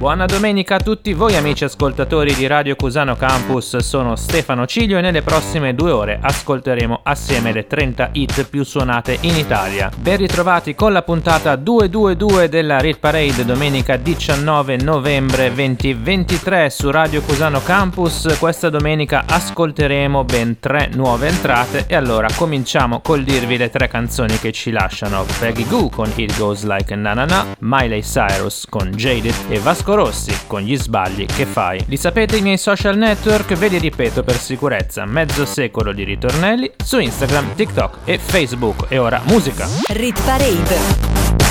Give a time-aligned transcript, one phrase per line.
[0.00, 5.02] Buona domenica a tutti voi amici ascoltatori di Radio Cusano Campus, sono Stefano Ciglio e
[5.02, 9.90] nelle prossime due ore ascolteremo assieme le 30 hit più suonate in Italia.
[9.94, 17.20] Ben ritrovati con la puntata 222 della Rit Parade domenica 19 novembre 2023 su Radio
[17.20, 18.38] Cusano Campus.
[18.38, 24.38] Questa domenica ascolteremo ben tre nuove entrate e allora cominciamo col dirvi le tre canzoni
[24.38, 25.26] che ci lasciano.
[25.38, 29.88] Peggy Goo con It Goes Like Na Na Na, Miley Cyrus con Jaded e Vasco
[29.94, 31.80] Rossi con gli sbagli che fai.
[31.86, 33.54] Li sapete i miei social network?
[33.54, 35.04] Ve li ripeto per sicurezza.
[35.04, 38.86] Mezzo secolo di ritornelli su Instagram, TikTok e Facebook.
[38.88, 39.68] E ora musica.
[39.88, 40.78] Rit Parade.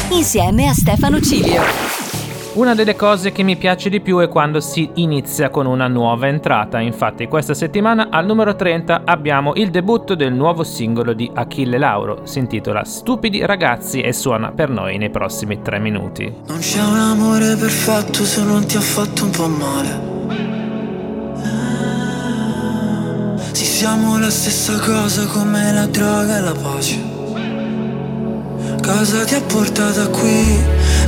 [0.10, 2.09] Insieme a Stefano Cilio.
[2.52, 6.28] Una delle cose che mi piace di più è quando si inizia con una nuova
[6.28, 11.78] entrata, infatti questa settimana al numero 30 abbiamo il debutto del nuovo singolo di Achille
[11.78, 16.34] Lauro, si intitola Stupidi ragazzi e suona per noi nei prossimi tre minuti.
[16.48, 20.08] Non c'è un amore perfetto se non ti ha fatto un po' male.
[23.52, 27.18] Sì, siamo la stessa cosa come la droga e la pace.
[28.82, 30.89] Cosa ti ha portato qui?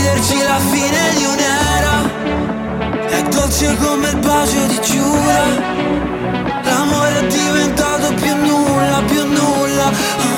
[0.00, 1.96] dividerci la fine di un'era.
[3.08, 5.42] È dolce come il bacio di Giura.
[6.64, 9.90] L'amore è diventato più nulla, più nulla.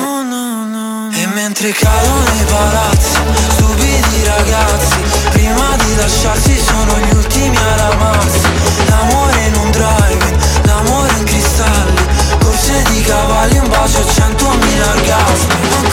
[0.05, 1.09] Oh, no, no.
[1.13, 3.17] E mentre cadono i palazzi,
[3.49, 4.97] stupidi ragazzi
[5.31, 8.47] Prima di lasciarsi sono gli ultimi ad amarsi.
[8.87, 12.01] L'amore in un drive, l'amore in cristalli
[12.39, 15.92] Corse di cavalli, un bacio, centomila orgasmi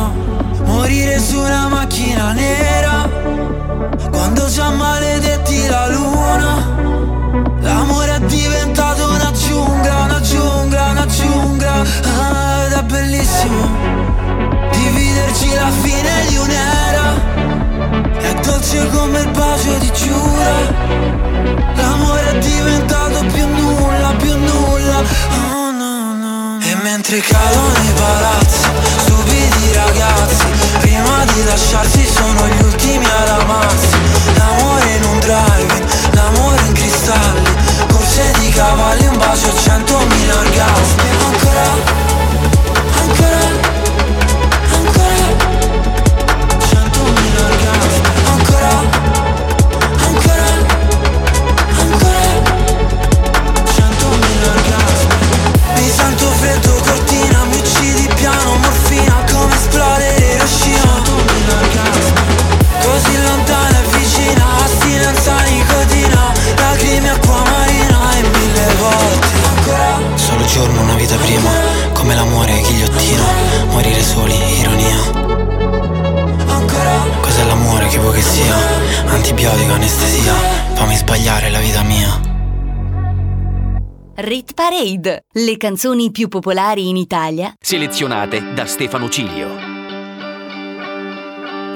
[0.81, 3.07] Morire su una macchina nera.
[4.09, 6.49] Quando già maledetti la luna.
[7.59, 11.83] L'amore è diventato una giungla, una giungla, una giungla.
[12.17, 13.61] Ah, Ed è bellissimo
[14.71, 17.07] Dividerci la fine di un'era.
[18.17, 20.55] È dolce come il bacio di Giura.
[21.75, 24.99] L'amore è diventato più nulla, più nulla.
[24.99, 25.70] E
[26.81, 30.45] mentre cadono i palazzi Stupidi ragazzi
[30.79, 33.97] Prima di lasciarsi sono gli ultimi ad amarsi.
[34.35, 37.49] L'amore in un drive l'amore in cristalli
[37.91, 41.10] Corse di cavalli, un bacio, centomila orgasmi
[79.31, 80.33] antibiotico, anestesia,
[80.73, 82.19] fammi sbagliare la vita mia.
[84.15, 89.69] Rit Parade, le canzoni più popolari in Italia, selezionate da Stefano Cilio.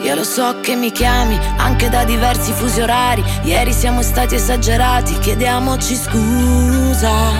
[0.01, 3.23] Io lo so che mi chiami anche da diversi fusi orari.
[3.43, 7.31] Ieri siamo stati esagerati, chiediamoci scusa.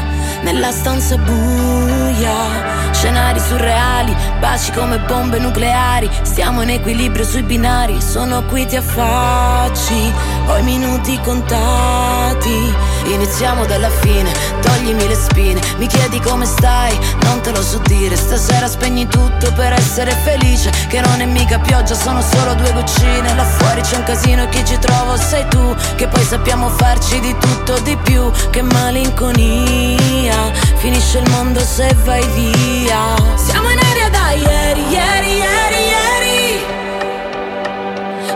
[0.41, 8.41] Nella stanza buia Scenari surreali, baci come bombe nucleari Stiamo in equilibrio sui binari Sono
[8.45, 10.13] qui ti affacci
[10.47, 12.73] Ho i minuti contati
[13.05, 14.31] Iniziamo dalla fine,
[14.61, 19.51] toglimi le spine Mi chiedi come stai, non te lo so dire Stasera spegni tutto
[19.51, 23.97] per essere felice Che non è mica pioggia, sono solo due goccine Là fuori c'è
[23.97, 27.97] un casino e chi ci trovo sei tu Che poi sappiamo farci di tutto di
[27.97, 33.15] più Che malinconia Finisce il mondo se vai via.
[33.35, 36.65] Siamo in aria da ieri, ieri, ieri, ieri.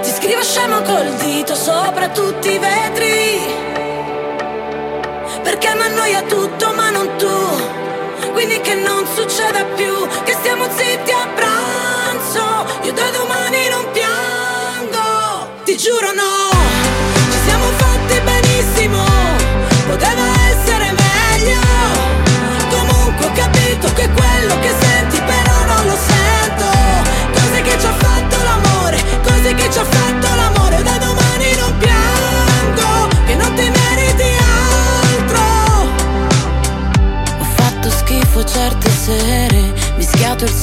[0.02, 3.58] Ti scrivo scemo col dito sopra tutti i vetri.
[5.44, 7.38] Perché mi annoia tutto ma non tu.
[8.34, 11.49] Quindi che non succeda più Che stiamo zitti a pranzo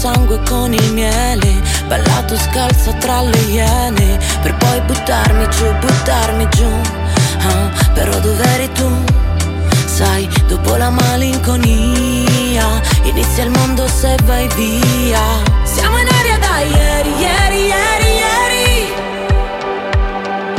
[0.07, 6.71] sangue con il miele Ballato scalzo tra le iene Per poi buttarmi giù, buttarmi giù.
[7.49, 8.89] Ah, Però dov'eri tu?
[9.85, 15.23] Sai, dopo la malinconia Inizia il mondo se vai via.
[15.63, 18.93] Siamo in aria da ieri, ieri, ieri, ieri.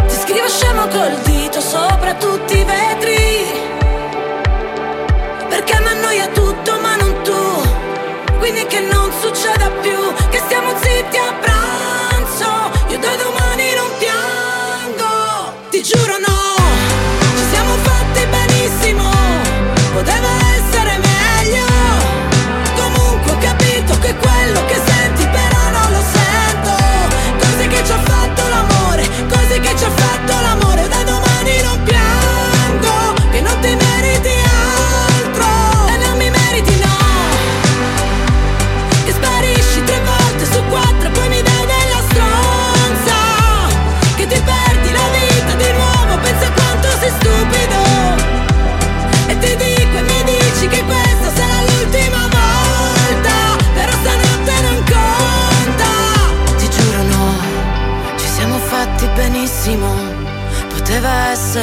[0.07, 2.46] Ti scrivo scemo col dito sopra tutti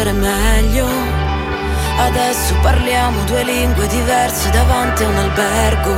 [0.05, 0.87] Essere meglio
[1.97, 5.97] Adesso parliamo due lingue diverse davanti a un albergo.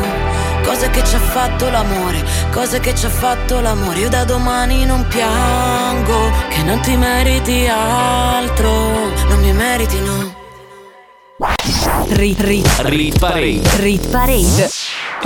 [0.63, 2.23] Cose che ci ha fatto l'amore,
[2.53, 4.01] cose che ci ha fatto l'amore.
[4.01, 8.71] Io da domani non piango, che non ti meriti altro,
[9.29, 10.35] non mi meriti no.
[12.11, 13.61] Rit, rit, Rit Parade.
[13.79, 14.71] rit parade.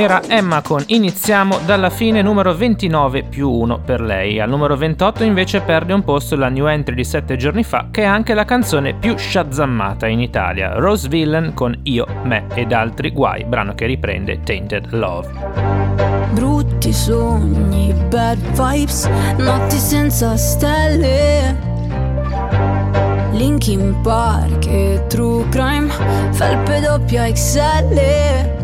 [0.01, 4.41] Era Emma con Iniziamo dalla fine numero 29 più 1 per lei.
[4.41, 8.01] Al numero 28 invece perde un posto la new entry di 7 giorni fa, che
[8.01, 13.11] è anche la canzone più shazammata in Italia, Rose Villain con Io, Me ed altri
[13.11, 15.29] guai, brano che riprende Tainted Love.
[16.33, 19.07] Brutti sogni, bad vibes,
[19.37, 21.55] notti senza stelle.
[23.33, 25.91] Linkin Park e True Crime,
[26.31, 28.60] felpe doppia XL.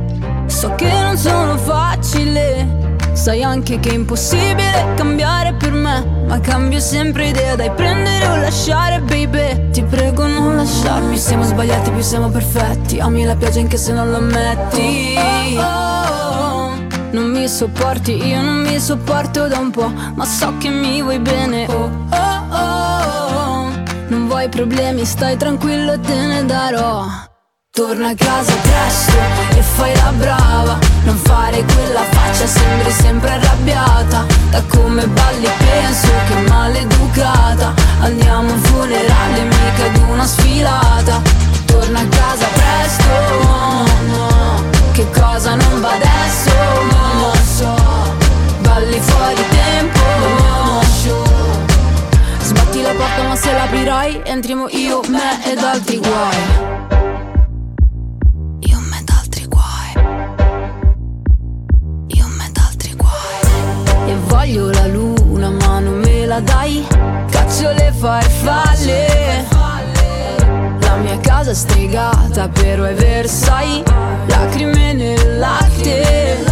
[0.57, 2.67] So che non sono facile,
[3.13, 6.03] sai anche che è impossibile cambiare per me.
[6.27, 9.69] Ma cambio sempre idea, dai prendere o lasciare, baby.
[9.69, 12.99] Ti prego non lasciarmi, siamo sbagliati, più siamo perfetti.
[12.99, 15.15] Ami la pioggia anche se non lo ammetti.
[17.11, 21.19] Non mi sopporti, io non mi sopporto da un po', ma so che mi vuoi
[21.19, 21.67] bene.
[21.69, 23.69] Oh, oh, oh.
[24.09, 27.05] Non vuoi problemi, stai tranquillo, te ne darò.
[27.77, 29.19] Torna a casa presto
[29.55, 30.79] e fai la brava.
[31.05, 34.25] Non fare quella faccia, sembri sempre arrabbiata.
[34.49, 37.75] Da come balli penso che maleducata.
[38.01, 41.21] Andiamo a un funerale, mica ad una sfilata.
[41.67, 44.65] Torna a casa presto no, no.
[44.93, 46.51] Che cosa non va adesso
[47.21, 47.75] lo so
[48.61, 50.01] Balli fuori tempo
[50.65, 50.81] No,
[52.41, 56.96] Sbatti la porta ma se l'aprirai Entriamo io, me ed altri guai
[64.27, 66.87] voglio la luna ma non me la dai.
[67.31, 69.47] Caccio le farfalle.
[70.81, 73.85] La mia casa è stregata però è Versailles
[74.27, 76.45] Lacrime nel latte.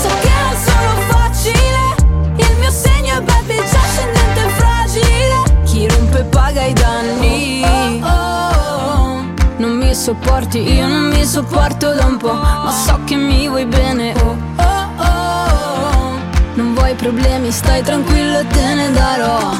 [0.00, 1.94] So che non sono facile.
[2.36, 5.62] Il mio segno è baby già scendente e fragile.
[5.64, 7.64] Chi rompe paga i danni.
[9.58, 13.64] Non mi sopporti, io non mi sopporto da un po', ma so che mi vuoi
[13.64, 14.12] bene.
[14.22, 14.36] Oh,
[16.92, 19.54] oh, problemi, stai tranquillo e te ne darò.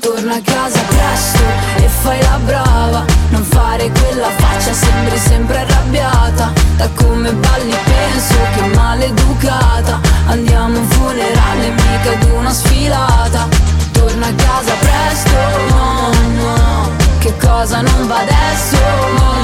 [0.00, 1.44] Torna a casa presto
[1.76, 3.04] e fai la brava.
[3.30, 6.52] Non fare quella faccia, sembri sempre arrabbiata.
[6.76, 10.00] Da come balli penso che maleducata.
[10.26, 13.48] Andiamo a un funerale, mica ad una sfilata.
[13.92, 15.36] Torna a casa presto,
[15.70, 16.10] no,
[16.42, 16.90] no.
[17.18, 18.78] Che cosa non va adesso,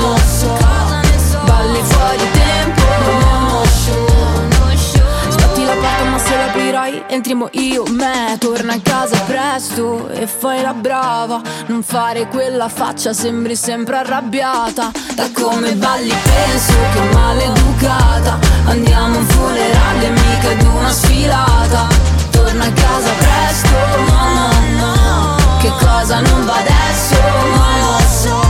[0.00, 0.58] lo so.
[1.44, 3.31] Balli fuori tempo, no,
[5.82, 8.36] Porta ma se l'aprirai entriamo io, me.
[8.38, 11.40] Torna a casa presto e fai la brava.
[11.66, 14.92] Non fare quella faccia, sembri sempre arrabbiata.
[15.16, 18.38] Da come balli penso che maleducata.
[18.66, 21.88] Andiamo a un funerale, mica ad una sfilata.
[22.30, 25.58] Torna a casa presto, no, no, no.
[25.58, 27.20] Che cosa non va adesso,
[27.56, 28.40] non lo so.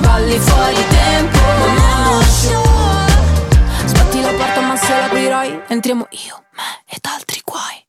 [0.00, 1.38] Balli fuori tempo,
[1.76, 2.62] non lo so.
[3.84, 6.42] Sbatti la porta ma se l'aprirai entriamo io,
[6.86, 7.84] ed altri guai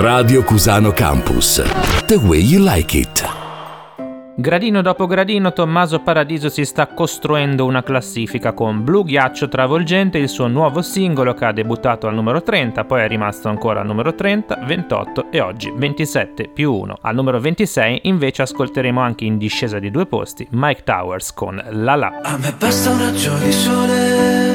[0.00, 1.62] Radio Cusano Campus.
[2.06, 3.26] The way you like it.
[4.36, 10.28] Gradino dopo gradino Tommaso Paradiso si sta costruendo una classifica con Blu Ghiaccio Travolgente, il
[10.28, 14.14] suo nuovo singolo che ha debuttato al numero 30, poi è rimasto ancora al numero
[14.14, 16.98] 30, 28 e oggi 27 più 1.
[17.00, 21.96] Al numero 26 invece ascolteremo anche in discesa di due posti Mike Towers con La
[21.96, 22.20] La.
[22.22, 24.47] A me basta un raggio di sole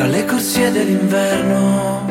[0.00, 2.08] tra le corsie dell'inverno.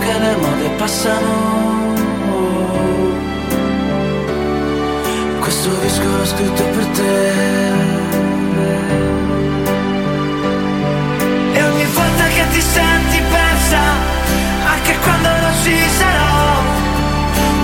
[0.09, 1.33] che le mode passano.
[5.41, 7.17] Questo disco l'ho scritto per te.
[11.57, 13.83] E ogni volta che ti senti persa
[14.75, 16.37] anche quando non ci sarò.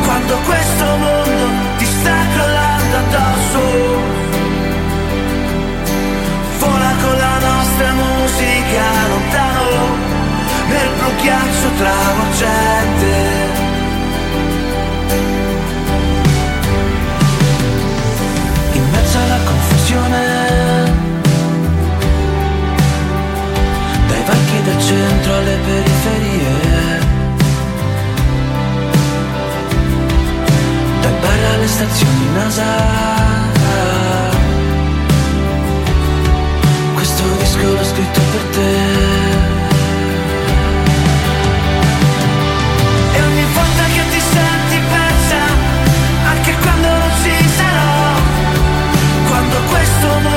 [0.06, 1.44] Quando questo mondo
[1.78, 3.62] ti sta crollando addosso.
[6.58, 9.03] Vola con la nostra musica
[11.04, 13.12] nel blu ghiaccio travolgente
[18.73, 20.92] in mezzo alla confusione
[24.08, 27.02] dai varchi del centro alle periferie.
[31.00, 33.23] Dal bar alle stazioni NASA.
[36.94, 39.13] Questo disco l'ho scritto per te
[50.06, 50.34] quando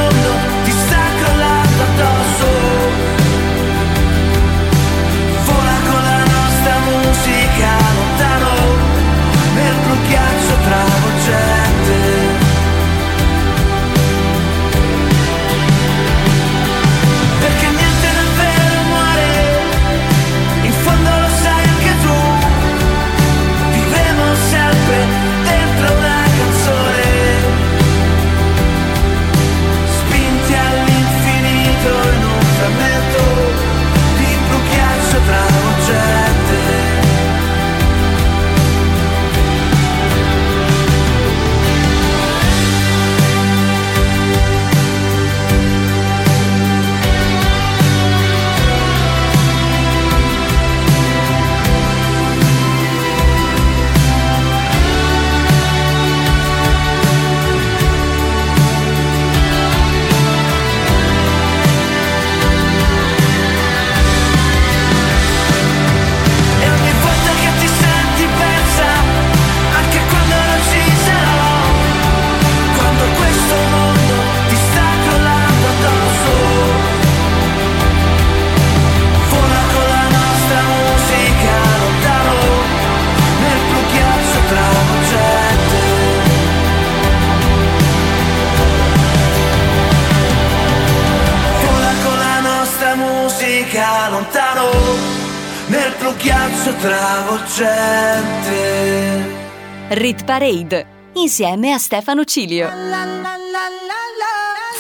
[100.08, 102.70] Brit Parade insieme a Stefano Cilio.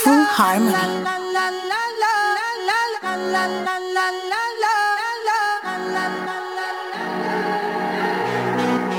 [0.02, 0.72] Full Harmony.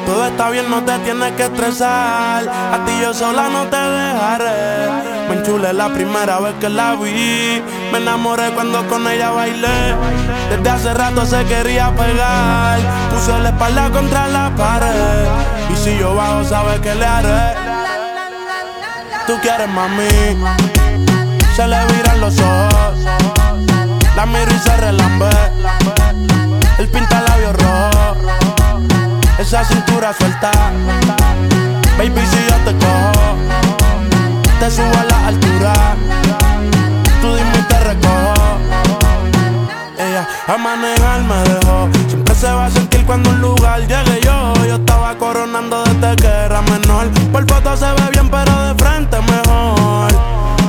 [0.04, 2.46] Todo está bien, no te tienes que estresar.
[2.46, 5.28] A ti yo sola no te dejaré.
[5.30, 7.62] Me enchulé la primera vez que la vi.
[7.92, 9.94] Me enamoré cuando con ella bailé.
[10.50, 12.78] Desde hace rato se quería pegar.
[13.10, 15.26] Puse la espalda contra la pared.
[15.72, 17.54] Y si yo bajo, sabes que le haré.
[19.26, 20.08] Tú quieres mami.
[21.56, 22.98] Se le viran los ojos.
[24.16, 25.30] La miro y se relambe.
[26.78, 28.16] El pinta labios rojo.
[29.38, 30.50] Esa cintura suelta.
[31.96, 33.36] Baby, si yo te cojo,
[34.60, 35.96] te subo a la altura.
[37.20, 37.62] Tú dime
[40.48, 41.88] a manejar me dejó.
[42.08, 44.54] Siempre se va a sentir cuando un lugar llegue yo.
[44.66, 47.08] Yo estaba coronando desde que era menor.
[47.32, 50.10] Por foto se ve bien, pero de frente mejor.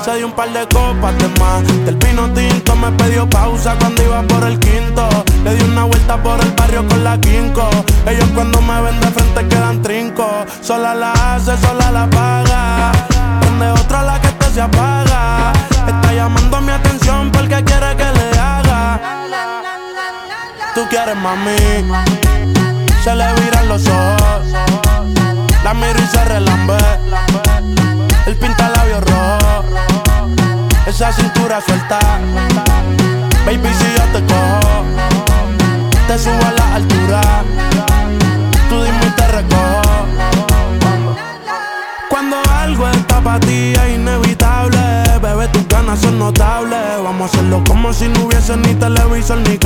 [0.04, 1.64] Se dio un par de copas de más.
[1.86, 5.08] Del vino tinto me pidió pausa cuando iba por el quinto.
[5.44, 7.70] Le di una vuelta por el barrio con la quinco.
[8.06, 10.28] Ellos cuando me ven de frente quedan trinco.
[10.62, 12.92] Sola la hace, sola la paga.
[13.42, 15.54] Donde otra la que esto se apaga.
[15.88, 18.09] Está llamando mi atención porque quiere que.
[20.80, 21.58] Tú quieres mami.
[23.04, 24.48] Se le viran los ojos.
[25.62, 26.78] La miro y se relambe.
[28.26, 29.66] El pinta labios rojo.
[30.86, 32.00] Esa cintura suelta.
[33.46, 34.86] Baby, si yo te cojo,
[36.08, 37.22] te subo a la altura.
[38.70, 40.06] Tú dime y te recojo.
[42.10, 44.80] Cuando algo está para ti es inevitable,
[45.22, 47.04] bebé, tus ganas son notables.
[47.04, 49.59] Vamos a hacerlo como si no hubiese ni televisor ni.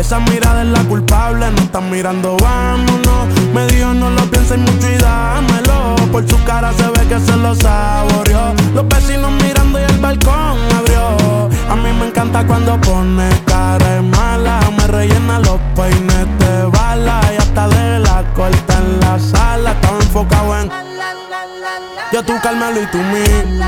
[0.00, 3.28] Esa mirada es la culpable, no están mirando, vámonos.
[3.52, 5.94] Me dijo no lo pienses mucho y dámelo.
[6.10, 8.54] Por su cara se ve que se lo saboreó.
[8.74, 11.50] Los vecinos mirando y el balcón abrió.
[11.68, 14.60] A mí me encanta cuando pone cara mala.
[14.74, 19.72] Me rellena los peines de bala y hasta de la corta en la sala.
[19.72, 20.70] Estaba enfocado en
[22.10, 23.60] yo tú Carmelo y tú mí.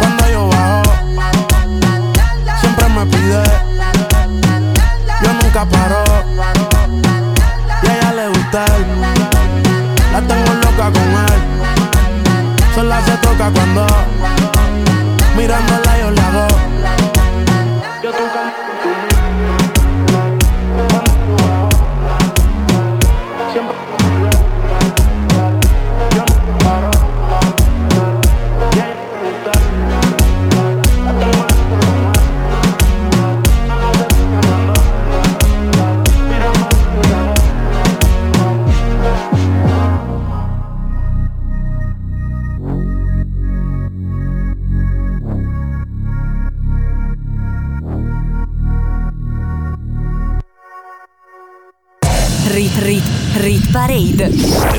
[0.00, 0.92] Cuando yo bajo,
[2.60, 3.57] siempre me pide.
[5.48, 6.04] Nunca paro.
[7.82, 8.84] Y a ella le gusta él.
[10.12, 11.40] La tengo loca con él.
[12.74, 13.86] Sola se toca cuando
[15.38, 16.47] mirándola yo le hago.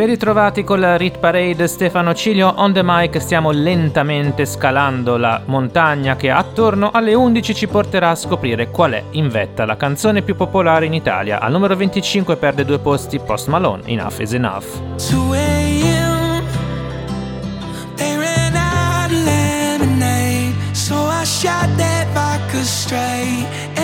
[0.00, 5.42] Ben ritrovati con la Rit Parade Stefano Cilio on the mic stiamo lentamente scalando la
[5.44, 10.22] montagna che attorno alle 11 ci porterà a scoprire qual è in vetta la canzone
[10.22, 11.38] più popolare in Italia.
[11.38, 14.64] Al numero 25 perde due posti Post Malone, Enough is Enough.
[15.10, 16.44] 2 a.m.
[17.96, 21.68] They ran out of lemonade, so I shot
[22.62, 23.79] straight.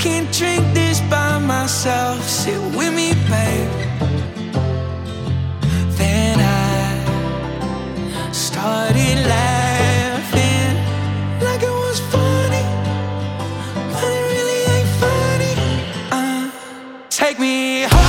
[0.00, 2.26] Can't drink this by myself.
[2.26, 3.70] Sit with me, babe.
[5.98, 10.74] Then I started laughing
[11.44, 12.64] like it was funny,
[13.92, 15.54] but it really ain't funny.
[16.10, 16.50] Uh,
[17.10, 17.99] take me home,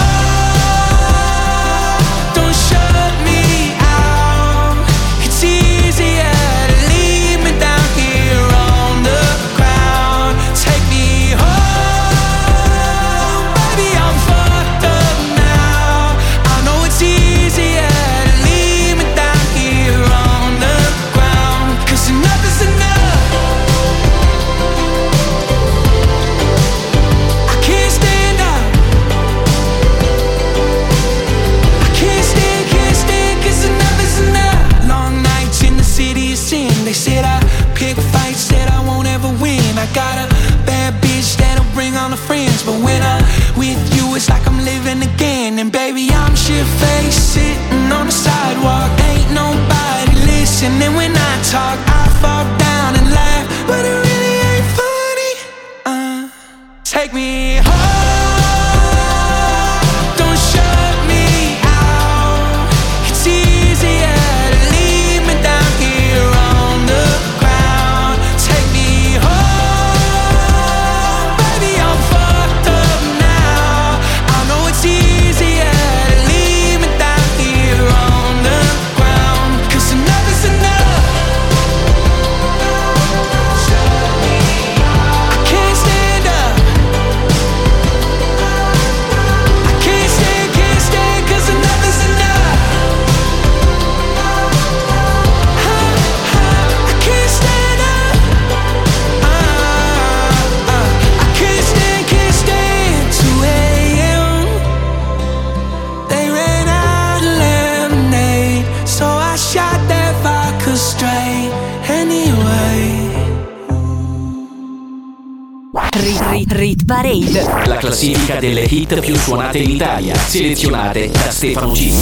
[118.41, 121.93] delle hit più suonate in Italia, selezionate da Stefano G.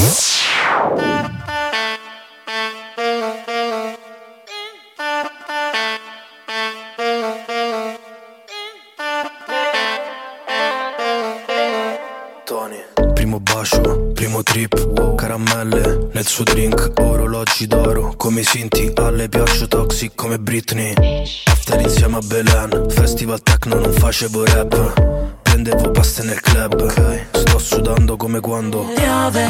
[12.45, 12.77] Tony,
[13.13, 19.67] primo bacio, primo trip, caramelle nel suo drink, orologi d'oro, come i sinti, alle piaccio
[19.67, 20.93] toxic come Britney.
[21.47, 27.25] After insieme a Belen, festival techno non facevo rap, prendevo paste nel club, okay.
[27.31, 29.47] sto sudando come quando piove,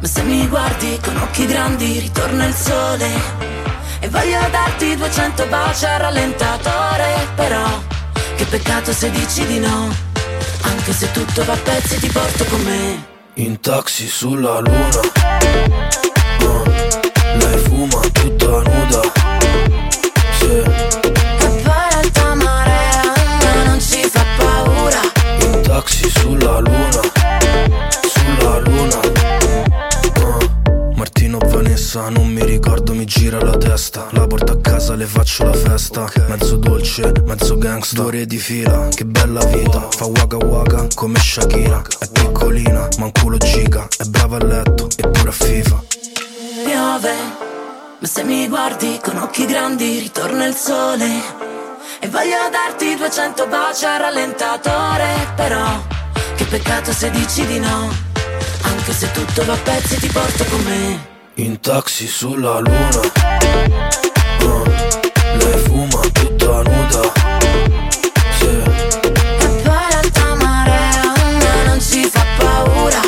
[0.00, 3.10] ma se mi guardi con occhi grandi ritorna il sole
[4.00, 7.66] e voglio darti 200 baci al rallentatore, però
[8.36, 9.94] che peccato se dici di no,
[10.62, 13.06] anche se tutto va a pezzi ti porto con me.
[13.34, 15.00] In taxi sulla luna
[16.40, 16.62] uh,
[17.38, 19.27] Lei fuma tutta nuda
[34.98, 36.02] le faccio la festa.
[36.02, 36.28] Okay.
[36.28, 37.94] Mezzo dolce, mezzo gangsta.
[37.94, 39.88] Due ore di fila, che bella vita.
[39.90, 41.80] Fa waka waka come Shakira.
[42.00, 43.86] È piccolina, ma un culo giga.
[43.96, 45.82] È brava a letto, eppure a FIFA.
[46.64, 47.14] Piove,
[48.00, 51.46] ma se mi guardi con occhi grandi ritorna il sole.
[52.00, 55.32] E voglio darti 200 baci al rallentatore.
[55.36, 55.80] Però,
[56.34, 57.88] che peccato se dici di no.
[58.62, 61.06] Anche se tutto va a pezzi ti porto con me.
[61.34, 64.07] In taxi sulla luna
[66.88, 67.12] nuda
[68.38, 68.46] Sì.
[68.46, 73.00] E poi l'alta marea ma non ci fa paura.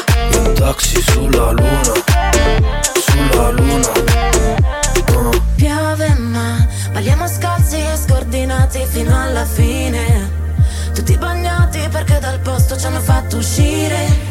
[0.55, 1.93] Taxi sulla luna
[3.07, 3.89] Sulla luna.
[5.57, 10.39] Piove ma balliamo scalzi e scordinati fino alla fine.
[10.95, 14.29] Tutti bagnati perché dal posto ci hanno fatto uscire.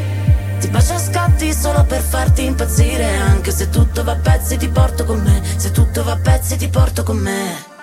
[0.60, 3.18] Ti bacio a scatti solo per farti impazzire.
[3.18, 5.42] Anche se tutto va a pezzi ti porto con me.
[5.56, 7.79] Se tutto va a pezzi ti porto con me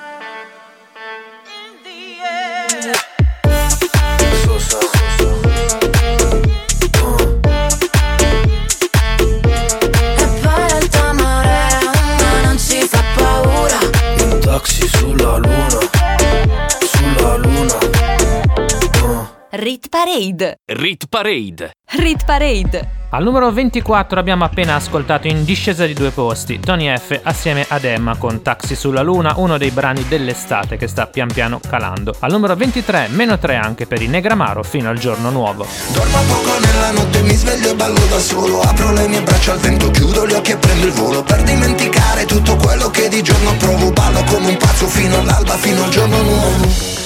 [19.59, 20.59] Rit Parade.
[20.67, 21.71] Rit Parade.
[21.93, 22.91] Rit Parade.
[23.09, 27.85] Al numero 24 abbiamo appena ascoltato in discesa di due posti Tony F assieme ad
[27.85, 32.15] Emma con Taxi sulla Luna, uno dei brani dell'estate che sta pian piano calando.
[32.19, 35.67] Al numero 23, meno 3 anche per i Negramaro fino al giorno nuovo.
[35.95, 39.59] Dormo poco nella notte, mi sveglio e ballo da solo Apro le mie braccia al
[39.61, 43.57] vento, chiudo gli occhi e prendo il volo Per dimenticare tutto quello che di giorno
[43.57, 47.06] provo Ballo come un pazzo fino all'alba, fino al giorno nuovo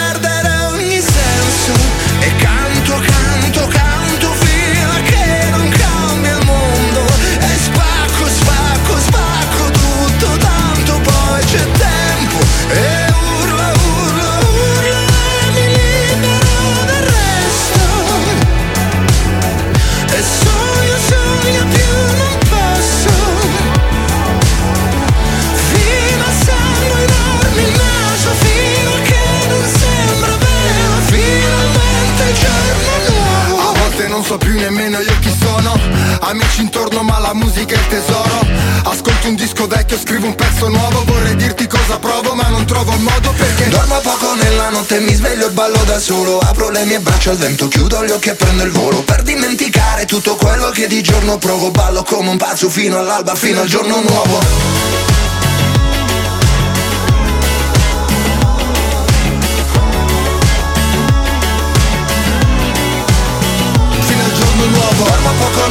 [37.31, 38.39] la musica è il tesoro.
[38.83, 41.03] Ascolto un disco vecchio, scrivo un pezzo nuovo.
[41.05, 45.13] Vorrei dirti cosa provo ma non trovo il modo perché Dormo poco nella notte, mi
[45.13, 46.39] sveglio e ballo da solo.
[46.39, 49.01] Apro le mie braccia al vento, chiudo gli occhi e prendo il volo.
[49.03, 53.61] Per dimenticare tutto quello che di giorno provo Ballo come un pazzo fino all'alba, fino
[53.61, 55.20] al giorno nuovo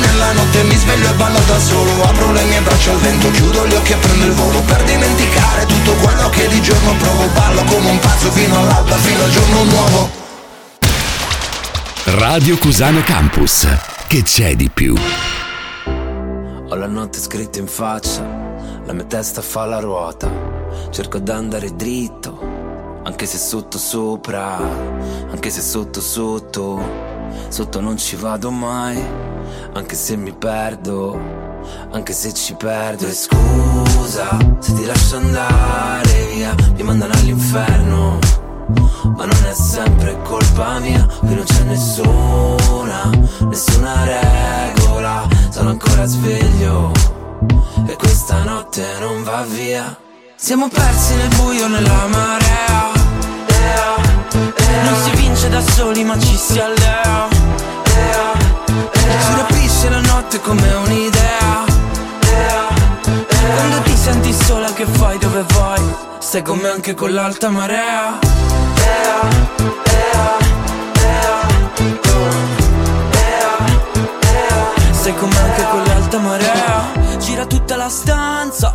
[0.01, 3.67] nella notte, mi sveglio e ballo da solo Apro le mie braccia al vento, chiudo
[3.67, 7.63] gli occhi e prendo il volo Per dimenticare tutto quello che di giorno provo Ballo
[7.65, 10.21] come un pazzo fino all'alba, fino al giorno nuovo
[12.19, 13.69] Radio Cusano Campus.
[14.09, 14.97] Che c'è di più?
[15.85, 18.23] Ho la notte scritta in faccia,
[18.85, 20.29] la mia testa fa la ruota.
[20.91, 24.57] Cerco d'andare dritto, anche se sotto sopra,
[25.31, 27.20] anche se sotto sotto.
[27.49, 29.03] Sotto non ci vado mai,
[29.73, 31.19] anche se mi perdo,
[31.91, 33.07] anche se ci perdo.
[33.07, 38.19] E scusa se ti lascio andare via, mi mandano all'inferno.
[39.17, 43.11] Ma non è sempre colpa mia, qui non c'è nessuna,
[43.49, 45.29] nessuna regola.
[45.51, 46.93] Sono ancora sveglio
[47.87, 49.99] e questa notte non va via.
[50.37, 53.00] Siamo persi nel buio, nella marea.
[54.83, 57.29] Non si vince da soli, ma ci si allea.
[59.19, 61.65] Si rapisce la notte come un'idea.
[63.55, 65.19] Quando ti senti sola, che fai?
[65.19, 65.83] Dove vai?
[66.19, 68.19] Stai con me anche con l'alta marea.
[75.03, 78.71] Sei come anche con l'alta marea Gira tutta la stanza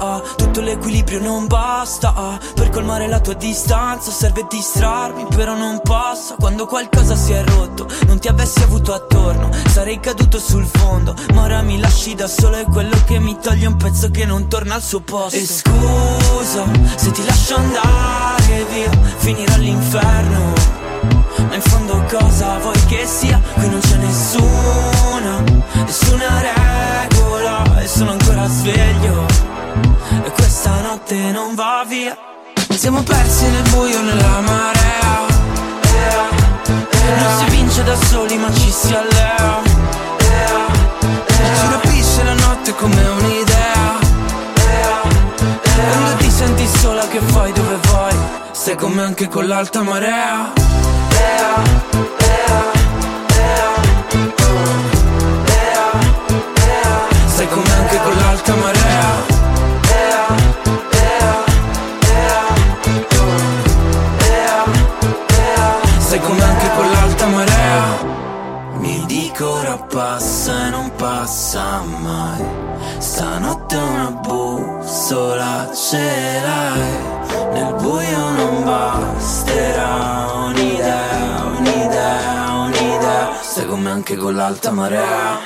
[0.56, 4.10] Tutto l'equilibrio non basta ah, Per colmare la tua distanza.
[4.10, 9.50] Serve distrarmi però non passa Quando qualcosa si è rotto Non ti avessi avuto attorno
[9.68, 11.14] Sarei caduto sul fondo.
[11.34, 14.48] Ma ora mi lasci da solo È quello che mi toglie un pezzo che non
[14.48, 15.36] torna al suo posto.
[15.36, 16.64] E scusa
[16.96, 20.86] se ti lascio andare via Finirò all'inferno
[21.48, 23.40] ma in fondo cosa vuoi che sia?
[23.54, 25.44] Qui non c'è nessuna,
[25.86, 29.26] nessuna regola E sono ancora sveglio.
[30.24, 32.18] E questa notte non va via.
[32.70, 35.04] Siamo persi nel buio, nella marea.
[37.18, 39.62] Non si vince da soli ma ci si allea.
[41.38, 43.74] Si rapisce la notte come un'idea.
[45.74, 48.16] Quando ti senti sola che fai, dove vai?
[48.52, 50.54] Stai con me anche con l'alta marea
[69.76, 72.44] dico ora passa e non passa mai.
[72.98, 77.14] Stanotte una bussola ce l'hai.
[77.54, 85.44] Nel buio non basterà un'idea, un'idea, un'idea Stai con me anche con l'alta marea.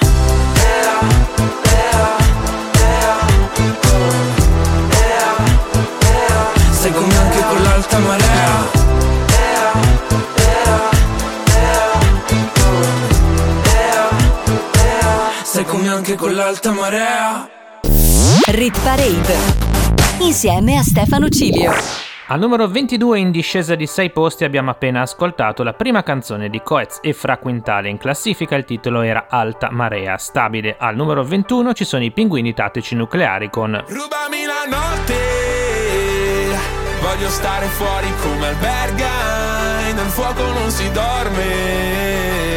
[6.71, 8.68] Stai con me anche con l'alta marea
[15.59, 17.49] Stai con me anche con l'alta marea.
[18.47, 19.35] Rit Parade
[20.19, 21.73] insieme a Stefano Cilio.
[22.27, 26.61] Al numero 22 in discesa di 6 posti abbiamo appena ascoltato la prima canzone di
[26.63, 27.89] Coez e Fra Quintale.
[27.89, 30.15] In classifica, il titolo era Alta Marea.
[30.15, 30.77] Stabile.
[30.79, 35.13] Al numero 21 ci sono i pinguini tattici nucleari con Rubami la notte,
[37.01, 42.48] voglio stare fuori come alberga, nel fuoco non si dorme,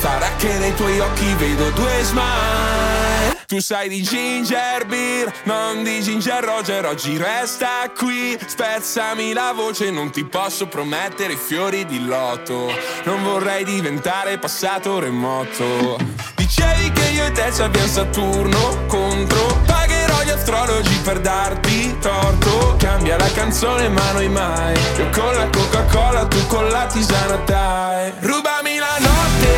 [0.00, 6.00] sarà che nei tuoi occhi vedo due smile, Tu sai di ginger beer, non di
[6.00, 6.86] ginger roger.
[6.86, 12.72] Oggi resta qui, spezzami la voce Non ti posso promettere fiori di lotto.
[13.04, 15.98] Non vorrei diventare passato remoto.
[16.34, 22.76] Dicevi che io e te ci abbiamo Saturno contro Pagherò gli astrologi per darti torto.
[22.78, 24.74] Cambia la canzone ma noi mai.
[24.98, 28.12] Io con la Coca-Cola, tu con la tisana dai.
[28.20, 29.54] Rubami la notte.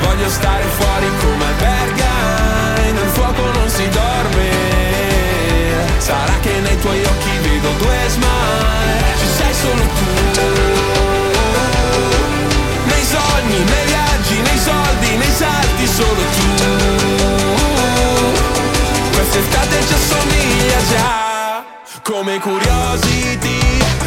[0.00, 4.50] Voglio stare fuori come alberga Nel fuoco non si dorme.
[5.98, 9.04] Sarà che nei tuoi occhi vedo due smile.
[9.18, 10.06] Ci sei solo tu.
[12.84, 16.77] Nei sogni, nei viaggi, nei soldi, nei salti Solo tu
[20.90, 21.64] già
[22.02, 23.58] Come curiosity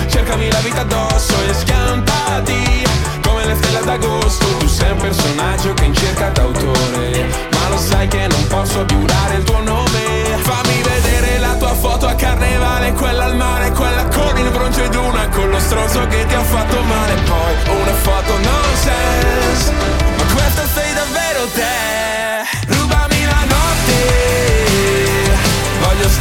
[0.07, 2.83] Cercami la vita addosso e schiampati
[3.21, 7.27] Come le stelle d'agosto Tu sei un personaggio che in cerca d'autore.
[7.51, 10.37] Ma lo sai che non posso più dare il tuo nome.
[10.41, 14.95] Fammi vedere la tua foto a carnevale Quella al mare, quella con il bronzo ed
[14.95, 17.13] una Con lo stronzo che ti ha fatto male.
[17.21, 19.71] Poi una foto nonsense.
[20.17, 21.70] Ma questa sei davvero te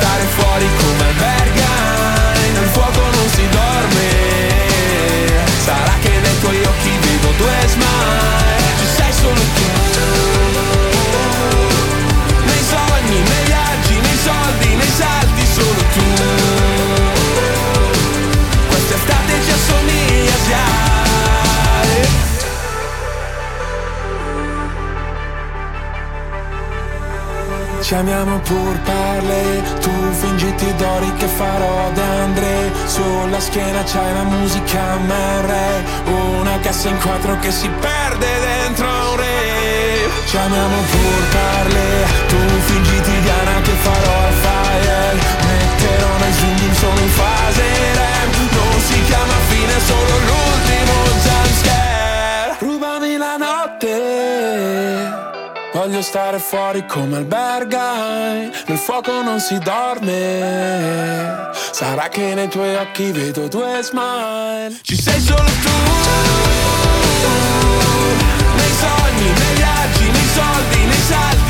[0.00, 1.70] stare fuori come alberga
[2.54, 4.08] Nel fuoco non si dorme.
[5.64, 8.58] Sarà che nei tuoi occhi vedo due smile.
[8.78, 9.59] Ci sei solo tu
[27.90, 32.70] Ci amiamo pur parle, tu fingiti d'ori che farò da Andre.
[32.86, 35.50] Sulla schiena c'hai la musica MR
[36.38, 40.08] Una cassa in quattro che si perde dentro un re.
[40.24, 45.18] Ci amiamo pur parle, tu fingiti Diana che farò al fire.
[45.48, 47.62] Metterò nel zoom solo in fase
[47.98, 48.30] REM.
[48.52, 50.69] Non si chiama fine, solo l'ultimo
[55.90, 58.48] Voglio stare fuori come albergai.
[58.66, 61.50] Nel fuoco non si dorme.
[61.72, 64.78] Sarà che nei tuoi occhi vedo due smile.
[64.82, 65.70] Ci sei solo tu.
[68.54, 71.49] Nei sogni, nei viaggi, nei soldi, nei salti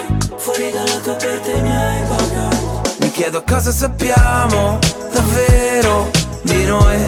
[0.53, 4.79] Fuori dalla tua perte i miei bagagli Mi chiedo cosa sappiamo
[5.13, 6.09] davvero
[6.41, 6.99] di noi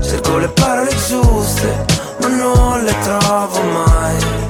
[0.00, 1.84] Cerco le parole giuste
[2.20, 4.48] ma non le trovo mai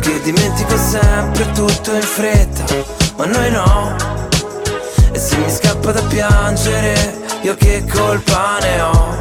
[0.00, 2.64] che dimentico sempre tutto in fretta,
[3.16, 3.94] ma noi no.
[5.12, 9.16] E se mi scappa da piangere, io che colpa ne ho?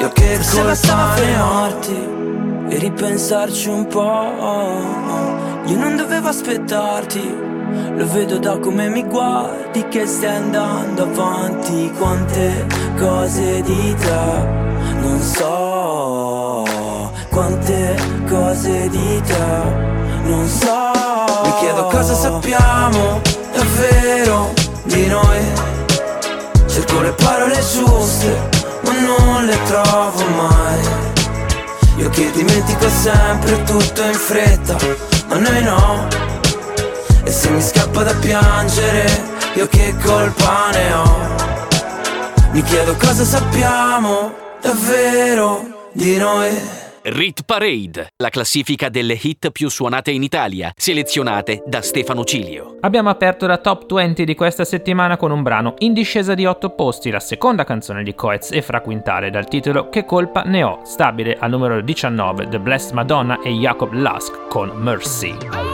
[0.00, 2.14] Io che Forse colpa ne ho?
[2.70, 5.43] e ripensarci un po'.
[5.66, 7.36] Io non dovevo aspettarti,
[7.96, 11.90] lo vedo da come mi guardi che stai andando avanti.
[11.96, 12.66] Quante
[12.98, 14.62] cose di te
[15.00, 16.64] non so,
[17.30, 17.96] quante
[18.28, 20.92] cose di te non so.
[21.44, 23.22] Mi chiedo cosa sappiamo
[23.54, 24.52] davvero
[24.82, 25.40] di noi.
[26.66, 28.48] Cerco le parole giuste,
[28.82, 31.12] ma non le trovo mai.
[31.96, 34.76] Io che dimentico sempre tutto in fretta,
[35.26, 36.08] ma noi no.
[37.24, 39.06] E se mi scappa da piangere,
[39.54, 41.18] io che colpa ne ho?
[42.52, 46.82] Mi chiedo cosa sappiamo davvero di noi.
[47.06, 52.78] Rit Parade, la classifica delle hit più suonate in Italia, selezionate da Stefano Cilio.
[52.80, 56.70] Abbiamo aperto la top 20 di questa settimana con un brano in discesa di 8
[56.70, 60.80] posti, la seconda canzone di Coez e Fra Quintale dal titolo Che colpa ne ho,
[60.84, 65.73] stabile al numero 19 The Blessed Madonna e Jacob Lusk con Mercy.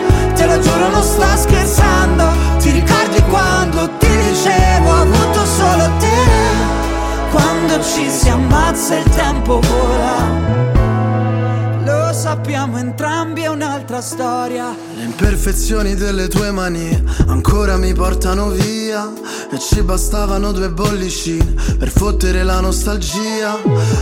[0.51, 2.25] Lo giuro non sto scherzando
[2.59, 7.29] ti ricordi quando ti dicevo ho avuto solo te?
[7.31, 10.61] Quando ci si ammazza il tempo vola
[12.21, 14.75] sappiamo entrambi è un'altra storia.
[14.95, 19.11] Le imperfezioni delle tue mani ancora mi portano via.
[19.51, 23.57] E ci bastavano due bollicine per fottere la nostalgia.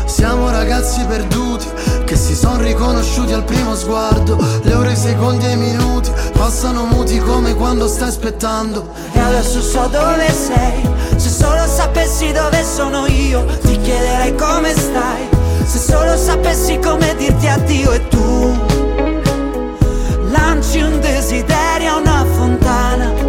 [0.05, 1.67] Siamo ragazzi perduti
[2.05, 4.35] che si sono riconosciuti al primo sguardo.
[4.63, 8.91] Le ore, i secondi e i minuti passano muti come quando stai aspettando.
[9.13, 10.89] E adesso so dove sei.
[11.17, 15.29] Se solo sapessi dove sono io, ti chiederei come stai.
[15.65, 18.57] Se solo sapessi come dirti addio e tu
[20.31, 23.28] lanci un desiderio a una fontana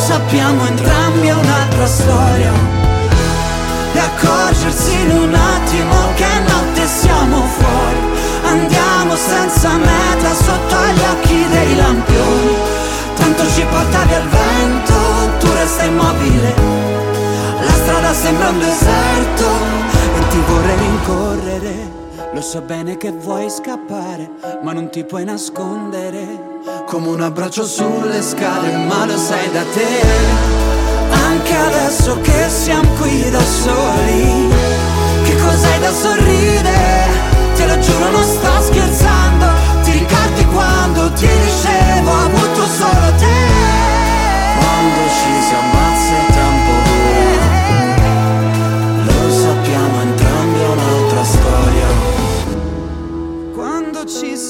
[0.00, 2.52] sappiamo entrambi è un'altra storia
[3.92, 11.48] E accorgersi in un attimo che notte siamo fuori Andiamo senza meta sotto gli occhi
[11.48, 12.56] dei lampioni
[13.14, 14.94] Tanto ci portavi al vento,
[15.38, 16.88] tu resta immobile
[17.62, 19.44] la strada sembra un deserto
[20.16, 21.90] e ti vorrei rincorrere.
[22.32, 24.30] Lo so bene che vuoi scappare,
[24.62, 26.49] ma non ti puoi nascondere.
[26.62, 30.02] Come un abbraccio sulle scale, ma lo sai da te.
[31.10, 34.48] Anche adesso che siamo qui da soli,
[35.24, 37.08] che cos'hai da sorridere?
[37.54, 39.46] Te lo giuro non sto scherzando.
[39.84, 43.39] Ti ricordi quando ti dicevo avuto solo te?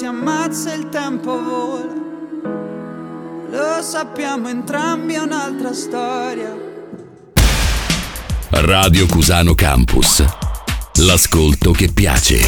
[0.01, 1.93] Si ammazza il tempo vola.
[3.51, 6.57] Lo sappiamo entrambi è un'altra storia.
[8.49, 10.25] Radio Cusano Campus.
[11.01, 12.39] L'ascolto che piace.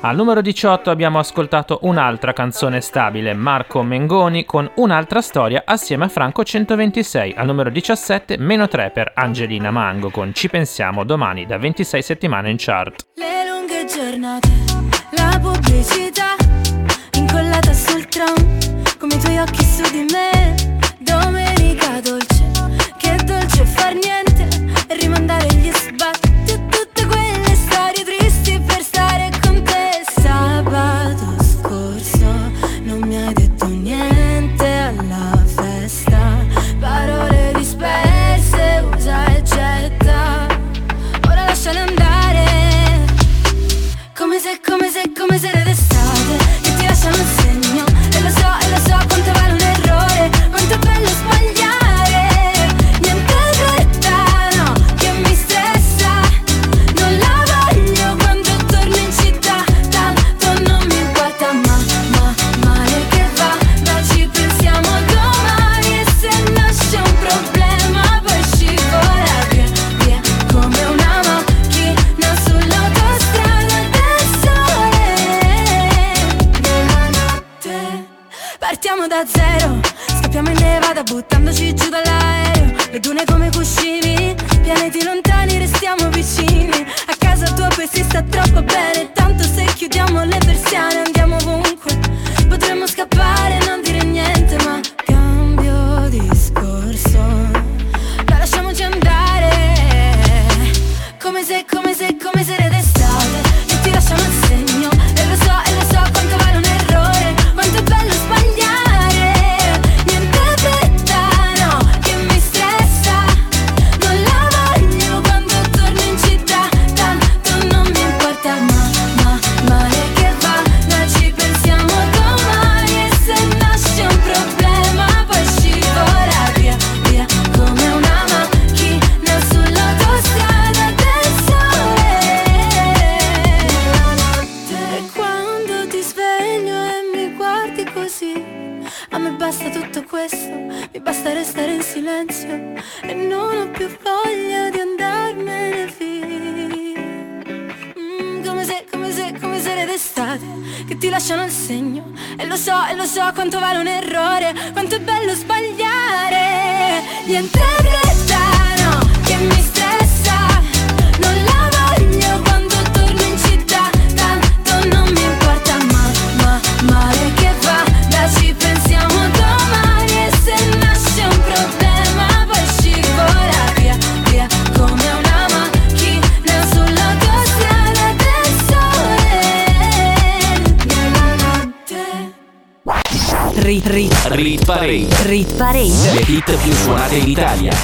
[0.00, 6.08] Al numero 18 abbiamo ascoltato un'altra canzone stabile, Marco Mengoni con un'altra storia assieme a
[6.08, 7.32] Franco 126.
[7.34, 12.50] Al numero 17, meno 3 per Angelina Mango con Ci pensiamo domani da 26 settimane
[12.50, 13.06] in chart.
[13.14, 16.36] Le lunghe giornate la pubblicità
[17.12, 18.34] incollata sul tram
[18.98, 20.78] come i tuoi occhi su di me.
[20.98, 22.50] Domenica dolce
[22.98, 24.48] che dolce far niente
[24.88, 26.29] rimandare gli sbatti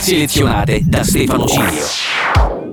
[0.07, 1.85] selezionate da Stefano Cilio.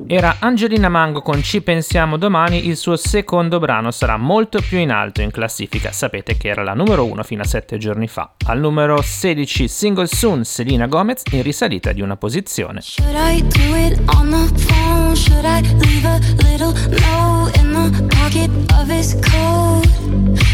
[0.06, 4.92] Era Angelina Mango con Ci pensiamo domani, il suo secondo brano sarà molto più in
[4.92, 8.34] alto in classifica, sapete che era la numero 1 fino a 7 giorni fa.
[8.46, 12.82] Al numero 16 Single Soon Selena Gomez in risalita di una posizione.
[12.82, 15.16] Should I do it on the phone?
[15.16, 19.88] Should I leave a little note in the pocket of his coat?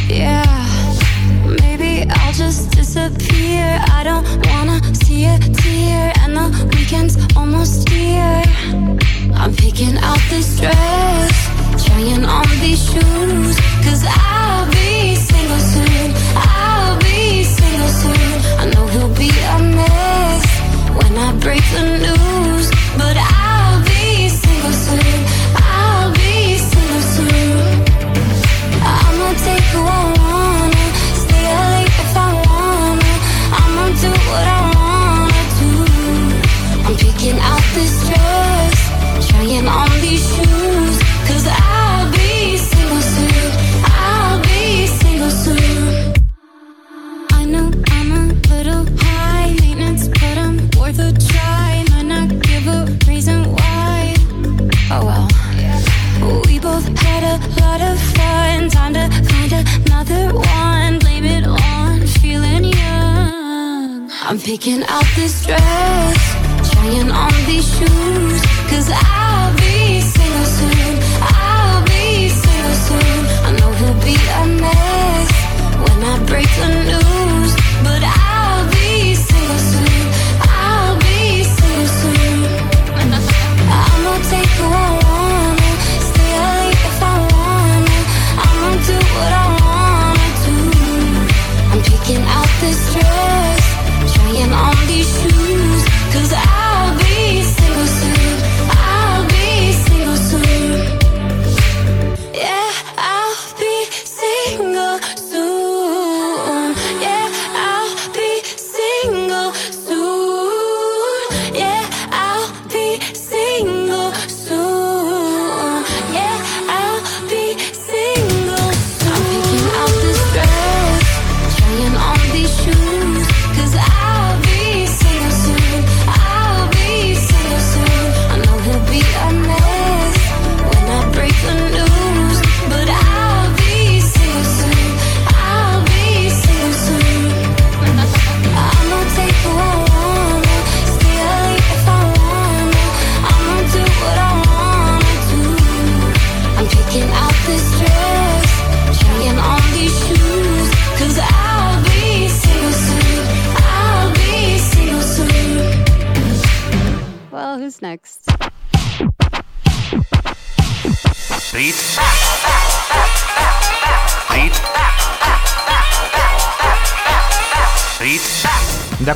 [0.07, 0.45] Yeah,
[1.59, 3.83] maybe I'll just disappear.
[3.97, 8.43] I don't wanna see a tear, and the weekend's almost here.
[9.35, 13.57] I'm picking out this dress, trying on these shoes,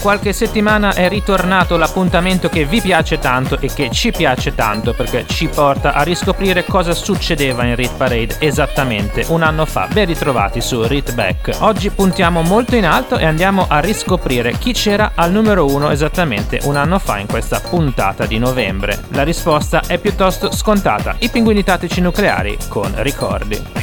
[0.03, 5.25] qualche settimana è ritornato l'appuntamento che vi piace tanto e che ci piace tanto perché
[5.25, 9.87] ci porta a riscoprire cosa succedeva in Rit Parade esattamente un anno fa.
[9.89, 11.55] Ben ritrovati su Rit Back.
[11.59, 16.59] Oggi puntiamo molto in alto e andiamo a riscoprire chi c'era al numero 1 esattamente
[16.63, 19.05] un anno fa in questa puntata di novembre.
[19.11, 21.15] La risposta è piuttosto scontata.
[21.19, 23.82] I pinguini tattici nucleari con ricordi.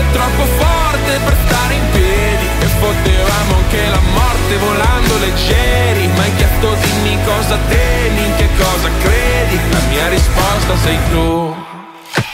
[0.00, 2.46] piove troppo forte per stare in piedi.
[2.60, 6.06] E potevamo anche la morte volando leggeri.
[6.08, 9.60] Ma hai chiesto dimmi cosa temi, in che cosa credi?
[9.70, 11.59] La mia risposta sei tu.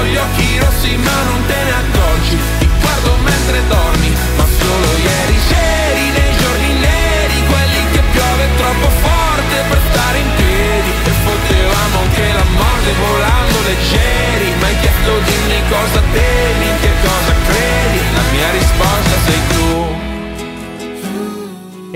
[0.00, 2.38] Ho gli occhi rossi ma non te ne accorgi.
[2.58, 8.88] Ti guardo mentre dormi Ma solo ieri c'eri nei giorni neri Quelli che piove troppo
[8.88, 10.90] forte per stare in piedi.
[11.04, 16.29] E potevamo anche la morte volando leggeri Ma hai chiesto dimmi cosa temi,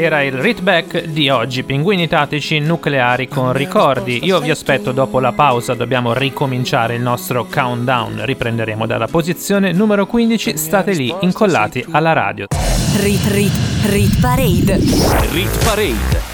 [0.04, 4.22] Era il readback di oggi, pinguini tattici nucleari con ricordi.
[4.24, 8.20] Io vi aspetto dopo la pausa, dobbiamo ricominciare il nostro countdown.
[8.22, 12.48] Riprenderemo dalla posizione numero 15, state lì incollati alla radio.
[13.00, 13.54] Rit Rit
[13.86, 14.76] Rit Parade.
[15.32, 16.33] Rit Parade.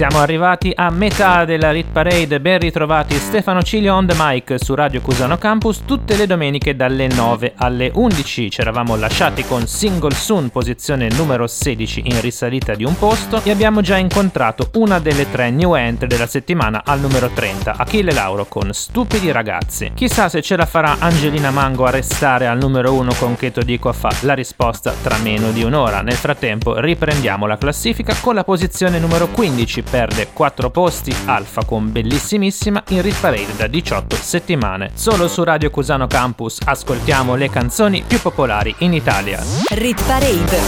[0.00, 4.74] Siamo arrivati a metà della Rit Parade, ben ritrovati Stefano Cilio on the mic su
[4.74, 8.48] Radio Cusano Campus tutte le domeniche dalle 9 alle 11.
[8.48, 13.50] Ci eravamo lasciati con Single Soon, posizione numero 16 in risalita di un posto e
[13.50, 18.46] abbiamo già incontrato una delle tre new entry della settimana al numero 30, Achille Lauro
[18.46, 19.92] con Stupidi ragazzi.
[19.94, 23.60] Chissà se ce la farà Angelina Mango a restare al numero 1 con Che to
[23.60, 26.00] dico a fa la risposta tra meno di un'ora.
[26.00, 31.90] Nel frattempo riprendiamo la classifica con la posizione numero 15 perde 4 posti, Alfa con
[31.90, 34.92] Bellissimissima in Rit Parade da 18 settimane.
[34.94, 39.42] Solo su Radio Cusano Campus ascoltiamo le canzoni più popolari in Italia.
[39.70, 40.60] Rit Parade.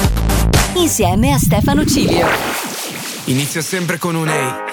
[0.75, 2.27] Insieme a Stefano Cilio.
[3.27, 4.72] Inizia sempre con un ehi,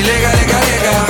[0.00, 1.09] ci lega, lega, lega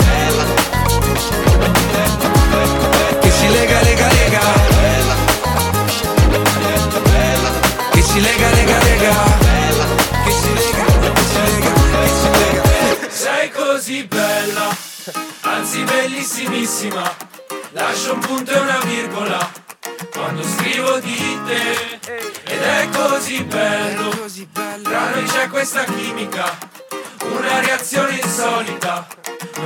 [16.81, 17.15] Bellissimissima.
[17.71, 19.51] Lascio un punto e una virgola
[20.11, 21.99] quando scrivo di te.
[22.45, 24.09] Ed è così bello,
[24.81, 26.57] tra noi c'è questa chimica,
[27.21, 29.07] una reazione insolita.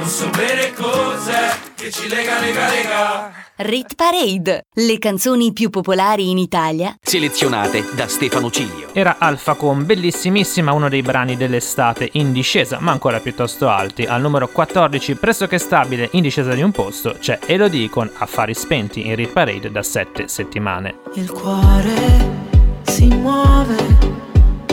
[0.06, 3.32] Non so bene cos'è che ci lega, lega, lega.
[3.56, 8.90] Rit Parade, le canzoni più popolari in Italia Selezionate da Stefano Cilio.
[8.94, 14.04] Era Alfa con Bellissimissima, uno dei brani dell'estate in discesa, ma ancora piuttosto alti.
[14.04, 19.08] Al numero 14, pressoché stabile, in discesa di un posto, c'è Elodie con Affari spenti
[19.08, 21.00] in Rit Parade da 7 settimane.
[21.16, 23.78] Il cuore si muove,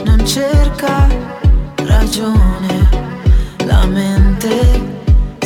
[0.04, 1.08] non cerca
[1.76, 2.86] ragione,
[3.64, 4.91] la mente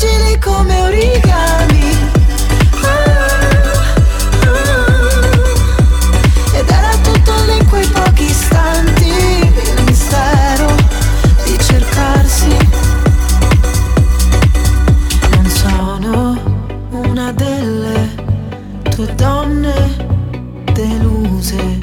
[0.00, 1.98] Fragili come origami.
[2.82, 2.88] Ah,
[4.40, 4.56] ah.
[6.56, 9.08] Ed era tutto lì in quei pochi istanti.
[9.08, 10.74] Il mistero
[11.44, 12.56] di cercarsi.
[15.32, 16.38] Non sono
[16.90, 18.08] una delle
[18.94, 19.96] tue donne
[20.72, 21.78] deluse.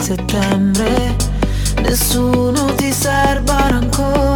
[0.00, 1.14] Settembre,
[1.82, 4.35] nessuno ti serba rancore.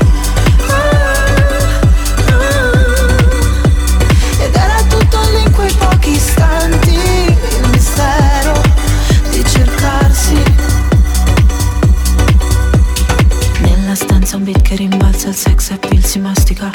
[14.41, 16.69] Un beat che rimbalza, il sex appeal si mastica.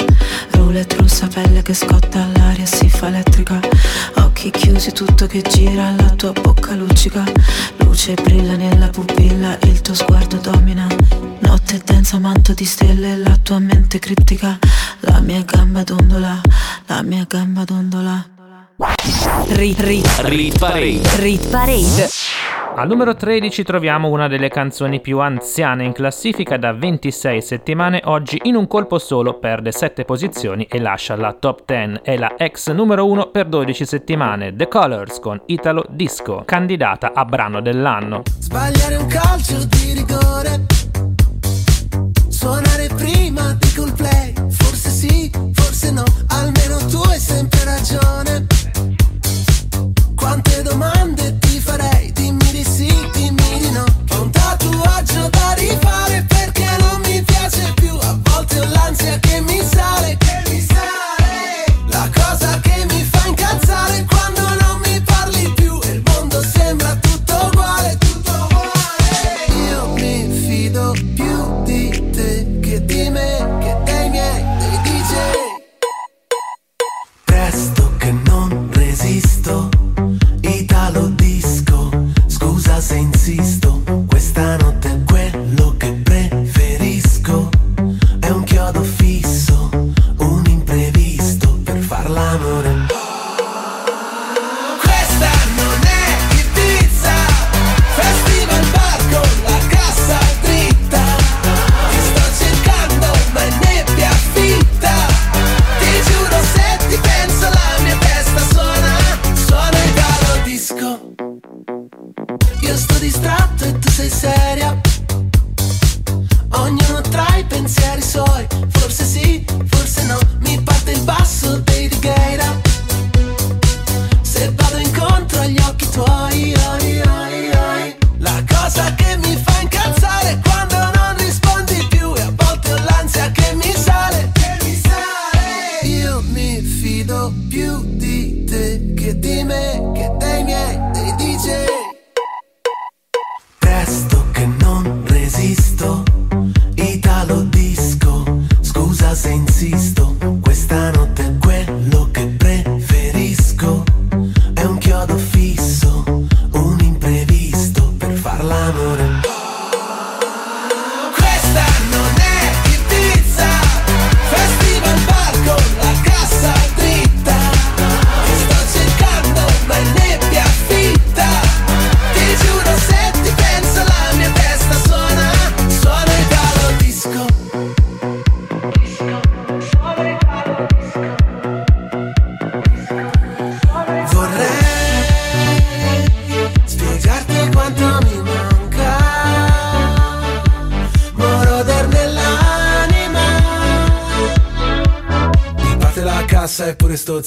[0.51, 3.59] Roulette rossa, pelle che scotta all'aria, si fa elettrica.
[4.15, 7.23] Occhi chiusi, tutto che gira, la tua bocca luccica.
[7.77, 10.87] Luce brilla nella pupilla, il tuo sguardo domina.
[11.39, 14.57] Notte densa, manto di stelle, la tua mente criptica.
[15.01, 16.39] La mia gamba dondola,
[16.85, 18.29] la mia gamba dondola.
[19.49, 21.01] Rit, rit, Rit Parade.
[21.17, 22.09] Rit Parade.
[22.77, 28.39] Al numero 13 troviamo una delle canzoni più anziane in classifica da 26 settimane, oggi
[28.43, 32.69] in un colpo solo perde 7 posizioni e lascia la top 10 È la ex
[32.69, 38.21] numero 1 per 12 settimane, The Colors con Italo Disco, candidata a brano dell'anno.
[38.37, 40.65] Sbagliare un calcio di rigore,
[42.27, 48.56] suonare prima di colplay, forse sì, forse no, almeno tu hai sempre ragione.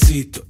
[0.01, 0.50] Matzito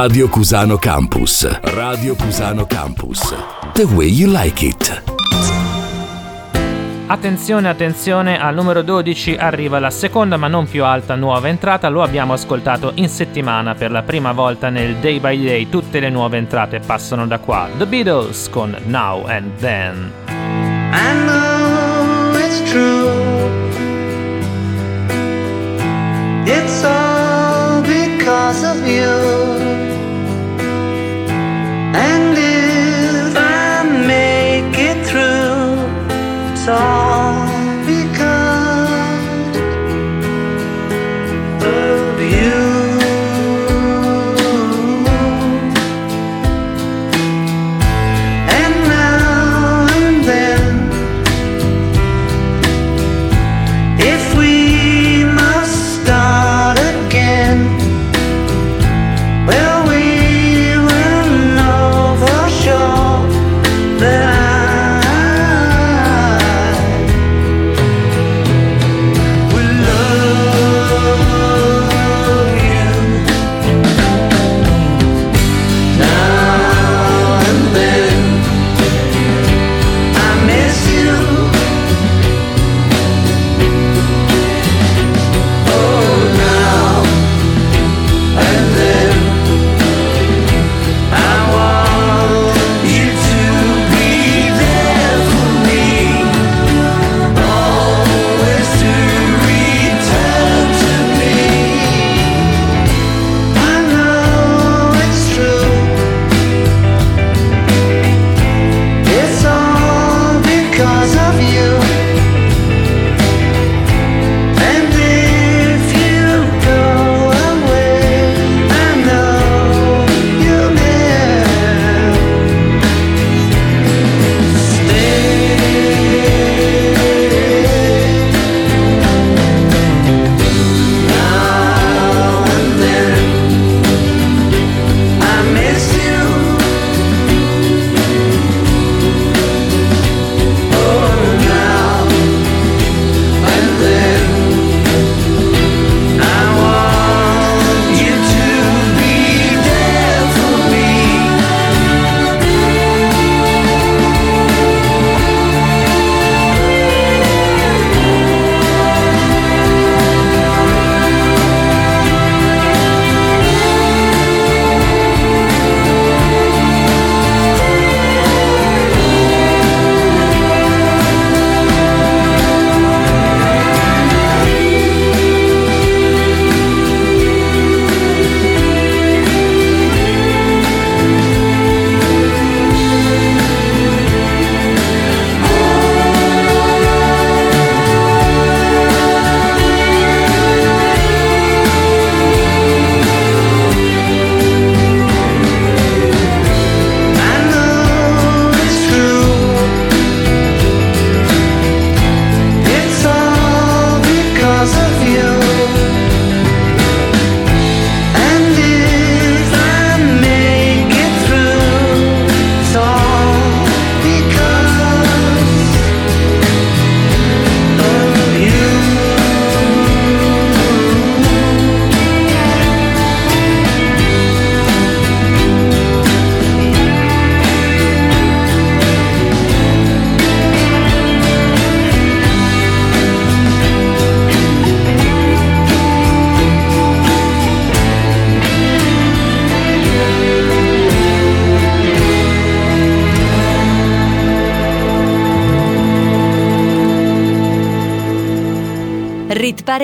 [0.00, 1.58] Radio Cusano Campus.
[1.74, 3.34] Radio Cusano Campus.
[3.72, 5.02] The way you like it.
[7.08, 12.04] Attenzione, attenzione, al numero 12 arriva la seconda ma non più alta nuova entrata, lo
[12.04, 16.36] abbiamo ascoltato in settimana per la prima volta nel Day by Day, tutte le nuove
[16.36, 17.68] entrate passano da qua.
[17.76, 20.12] The Beatles con Now and Then.
[20.92, 23.26] I know it's true.
[26.44, 29.87] It's all because of you.
[31.94, 37.47] And if I make it through, it's all.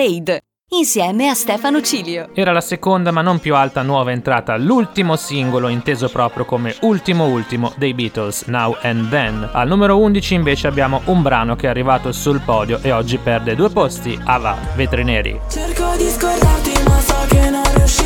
[0.05, 2.29] Parade insieme a Stefano Cilio.
[2.33, 7.25] Era la seconda ma non più alta nuova entrata, l'ultimo singolo inteso proprio come ultimo
[7.25, 9.49] ultimo dei Beatles, Now and Then.
[9.51, 13.55] Al numero 11 invece abbiamo un brano che è arrivato sul podio e oggi perde
[13.55, 15.39] due posti, Ava, Vetri Neri.
[15.49, 18.04] Cerco di scordarti ma so che non riuscirò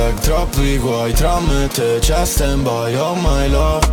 [0.00, 3.86] bag troppi guai Tra me e te c'è stand by Oh my love,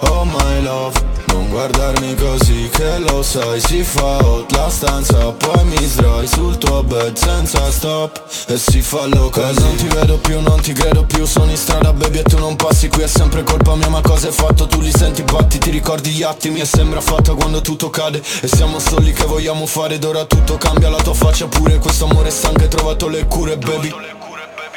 [0.00, 1.12] oh my love.
[1.26, 6.56] Non guardarmi così che lo sai Si fa hot la stanza Poi mi sdrai sul
[6.58, 8.22] tuo bed senza stop.
[8.46, 11.92] E si fa loca Non ti vedo più, non ti credo più Sono in strada
[11.92, 14.68] baby e tu non passi Qui è sempre colpa mia ma cosa hai fatto?
[14.68, 18.22] Tu li senti batti, ti ricordi gli attimi E sembra fatta quando tutto cade.
[18.42, 22.04] E siamo soli che vogliamo fare Ed ora tutto cambia la tua faccia pure Questo
[22.04, 24.13] amore stanco hai trovato le cure baby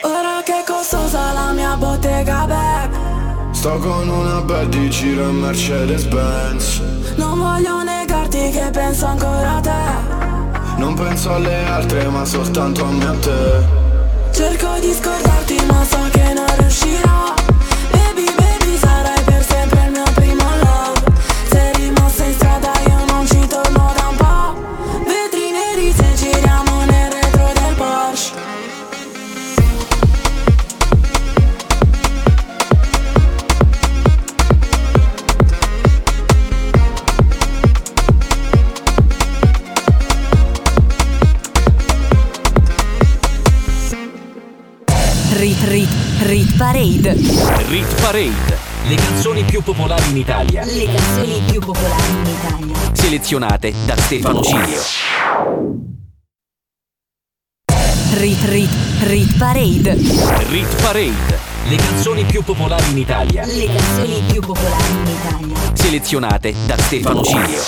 [0.03, 2.95] Ora che è costosa la mia bottega back
[3.51, 6.81] Sto con una bad di giro Mercedes Benz
[7.15, 10.77] Non voglio negarti che penso ancora a te.
[10.77, 13.65] Non penso alle altre ma soltanto a me a te.
[14.31, 16.16] Cerco di scordarti ma so che
[46.57, 47.13] Parade.
[47.67, 48.57] Rit Parade.
[48.87, 50.65] Le canzoni più popolari in Italia.
[50.65, 52.75] Le canzoni più popolari in Italia.
[52.93, 54.81] Selezionate da Stefano Cilio.
[58.15, 58.69] Rit Rit
[59.03, 59.93] Rit Parade.
[60.49, 61.39] Rit Parade.
[61.69, 63.45] Le canzoni più popolari in Italia.
[63.45, 65.55] Le canzoni più popolari in Italia.
[65.73, 67.61] Selezionate da Stefano Cilio.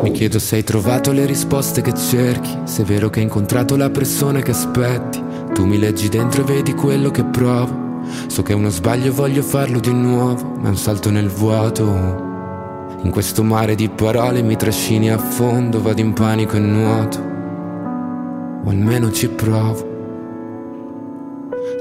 [0.00, 3.74] Mi chiedo se hai trovato le risposte che cerchi, se è vero che hai incontrato
[3.74, 5.20] la persona che aspetti.
[5.52, 7.90] Tu mi leggi dentro e vedi quello che provo.
[8.26, 12.30] So che uno sbaglio e voglio farlo di nuovo, ma è un salto nel vuoto.
[13.02, 17.18] In questo mare di parole mi trascini a fondo, vado in panico e nuoto.
[18.64, 19.91] O almeno ci provo.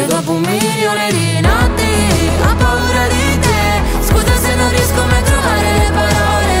[0.00, 1.84] Anche dopo un milione di notti
[2.40, 6.58] Ho paura di te Scusa se non riesco mai a trovare le parole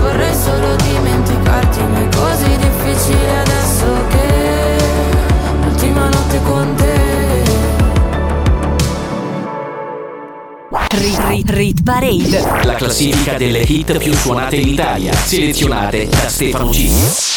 [0.00, 4.76] Vorrei solo dimenticarti ma è così difficile adesso che
[5.62, 6.90] L'ultima notte con te
[10.94, 12.64] Rit, rit, rit Parade.
[12.64, 17.31] La classifica delle hit più suonate in Italia, selezionate da Stefano G.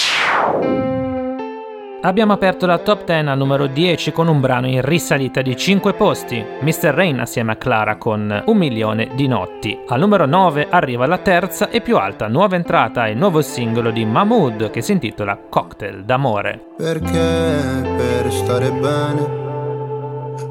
[2.05, 5.93] Abbiamo aperto la top 10 al numero 10 con un brano in risalita di 5
[5.93, 6.93] posti, Mr.
[6.93, 9.75] Rain assieme a Clara con Un milione di notti.
[9.87, 14.05] Al numero 9 arriva la terza e più alta nuova entrata e nuovo singolo di
[14.05, 16.73] Mahmood che si intitola Cocktail d'amore.
[16.77, 19.43] Perché per stare bene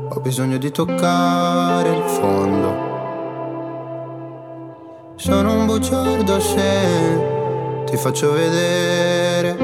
[0.09, 2.93] ho bisogno di toccare il fondo.
[5.15, 9.64] Sono un bugiardo se ti faccio vedere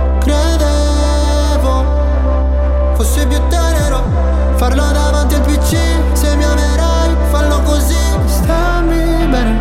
[0.23, 2.01] credevo
[2.95, 4.03] fosse più tenero
[4.61, 5.75] farlo davanti al PC.
[6.13, 7.97] Se mi amerai, fallo così.
[8.27, 9.59] Stammi bene,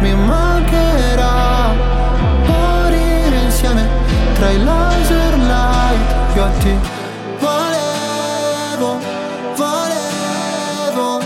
[0.00, 1.72] mi mancherà
[2.46, 3.88] morire insieme
[4.34, 6.36] tra i laser light.
[6.36, 6.78] Io a te
[7.40, 8.98] volevo,
[9.56, 11.20] volevo,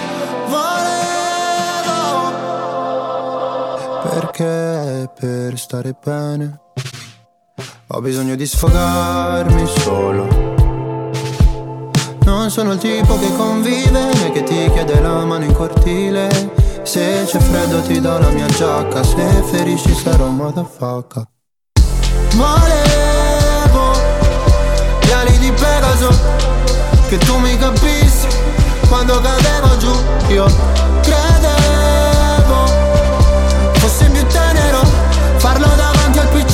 [0.49, 2.33] volevo.
[4.09, 6.64] Perché per stare bene
[7.95, 10.27] ho bisogno di sfogarmi solo.
[12.25, 16.29] Non sono il tipo che convive né che ti chiede la mano in cortile.
[16.83, 21.23] Se c'è freddo ti do la mia giacca, se ferisci sarò motherfucker.
[22.35, 23.93] Volevo
[25.01, 26.11] gli ali di Pegaso,
[27.09, 28.27] che tu mi capissi
[28.89, 29.93] quando cadevo giù.
[30.33, 30.47] Io
[31.01, 32.67] credevo
[33.75, 34.81] fosse più tenero
[35.37, 36.54] farlo davanti al PC.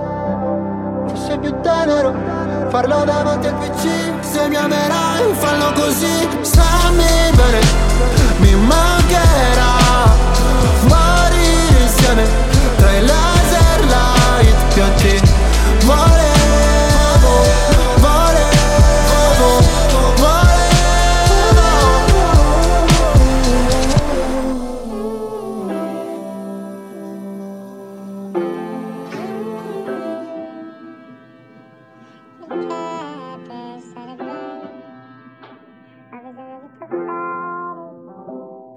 [1.31, 2.13] fosse più tenero.
[2.69, 3.87] Farlo davanti al PC
[4.21, 6.27] Se mi amerai fallo così.
[6.41, 7.59] Stammi bene
[8.37, 10.09] Mi mancherà.
[10.87, 12.40] Morire insieme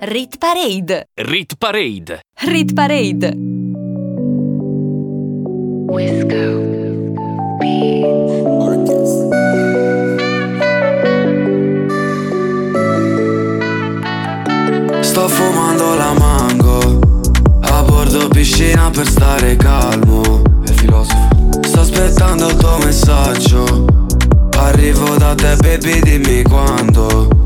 [0.07, 1.09] Rit Parade.
[1.15, 2.21] Rit Parade.
[2.45, 3.33] Rit Parade.
[15.01, 17.01] Sto fumando la mango
[17.61, 23.87] A bordo piscina per stare calmo E filosofo Sto aspettando il tuo messaggio
[24.59, 27.44] Arrivo da te baby dimmi quando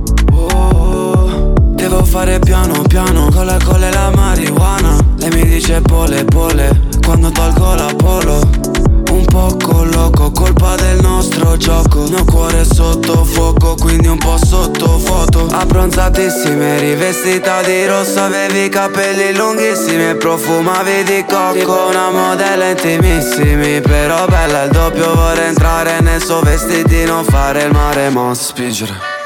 [2.09, 4.97] fare piano piano Con le colle e la marijuana.
[5.19, 8.77] Lei mi dice pole pole Quando tolgo la polo.
[9.11, 12.03] Un poco loco, colpa del nostro gioco.
[12.09, 19.35] Mio cuore sotto fuoco, quindi un po' sotto foto Abbronzatissime, rivestita di rosso Avevi capelli
[19.35, 21.89] lunghissimi e profumavi di cocco.
[21.89, 28.11] Una modella intimissimi, però bella il doppio Vorrei entrare nel suo vestitino, fare il mare,
[28.11, 29.18] mo spingere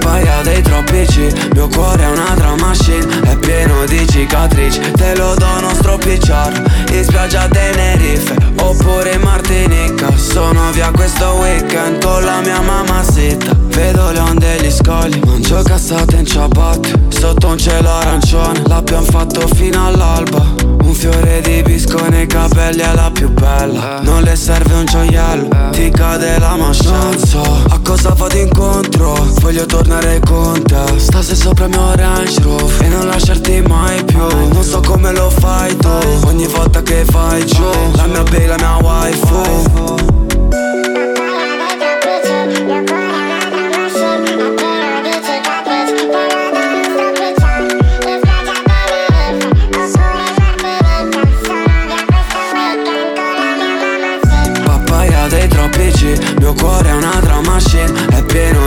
[0.00, 5.14] Papaya dei troppi G Mio cuore è una drum machine È pieno di cicatrici Te
[5.14, 10.10] lo dono stropicciarlo In spiaggia Tenerife Oppure in Martinica.
[10.16, 13.54] Sono via questo weekend Con la mia mamma zitta.
[13.68, 19.04] Vedo le onde e gli scogli Mangio cassate in ciabatte Sotto un cielo arancione L'abbiamo
[19.04, 20.68] fatto fino all'alba.
[20.82, 24.00] Un fiore di bisco nei capelli è la più bella.
[24.02, 29.14] Non le serve un gioiello Ti cade la mascia Non so a cosa vado incontro
[29.40, 29.89] Voglio tornare
[30.20, 30.98] con te.
[30.98, 34.18] Stasera sopra il mio Range Roof E non lasciarti mai più.
[34.18, 35.88] Non so come lo fai tu
[36.26, 37.64] Ogni volta che fai giù
[37.94, 40.09] La mia baby, la mia waifu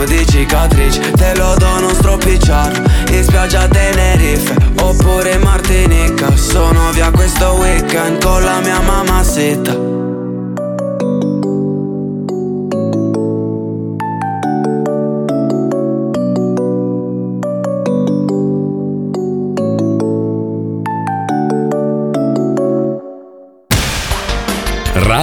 [0.06, 7.52] Di cicatrici Te lo dono stropicciarlo In spiaggia Tenerife Oppure in Martinica Sono via questo
[7.52, 9.94] weekend Con la mia mamma zitta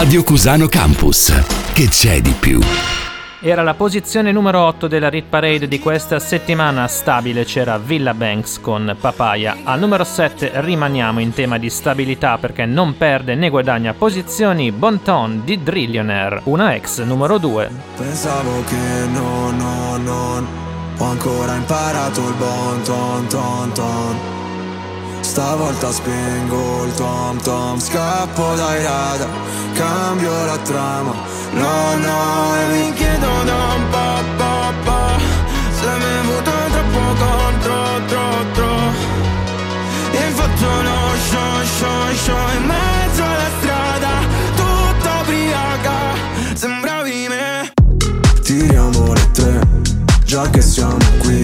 [0.02, 1.32] Radio Cusano Campus.
[1.74, 2.60] Che c'è di più?
[3.44, 6.86] Era la posizione numero 8 della Rit Parade di questa settimana.
[6.88, 9.58] Stabile c'era Villa Banks con Papaya.
[9.64, 15.42] Al numero 7 rimaniamo in tema di stabilità perché non perde né guadagna posizioni Bonton
[15.44, 17.72] di Drillionaire, una ex numero 2.
[17.98, 20.48] Pensavo che no, no, non
[21.00, 24.16] Ho ancora imparato il bon ton ton ton.
[25.22, 27.80] Stavolta spengo il tom tom.
[27.80, 29.30] Scappo dai radar
[29.74, 35.20] Cambio la trama No, no, e mi chiedo da un po', po', po'
[35.80, 37.76] Se mi avuto troppo contro,
[38.08, 38.76] tro, tro.
[40.12, 41.00] E fatto lo
[41.30, 44.10] show, show, show In mezzo alla strada
[44.56, 46.00] Tutta ubriaca
[46.54, 47.74] Sembravi me
[48.42, 49.60] Tiriamo le tre
[50.24, 51.44] Già che siamo qui.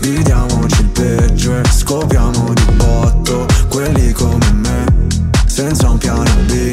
[0.00, 4.84] Vediamoci il peggio e scopriamo di botto Quelli come me
[5.46, 6.70] Senza un piano B.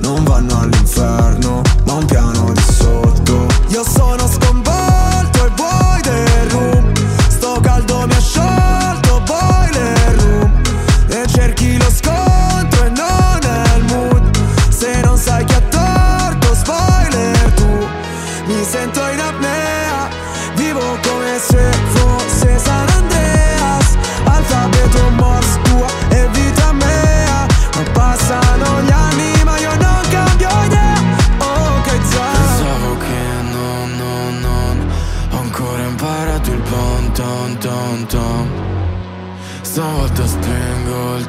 [0.00, 1.59] Non vanno all'inferno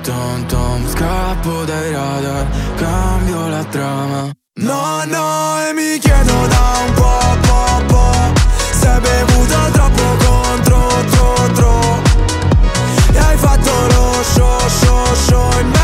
[0.02, 4.32] tom tom Scappo dai radar Cambio la trama.
[4.56, 8.40] No, no, e mi chiedo da un po', po', po'
[8.72, 11.80] Se bevuto troppo contro, tro, tro.
[13.14, 15.81] E hai fatto lo show, show, show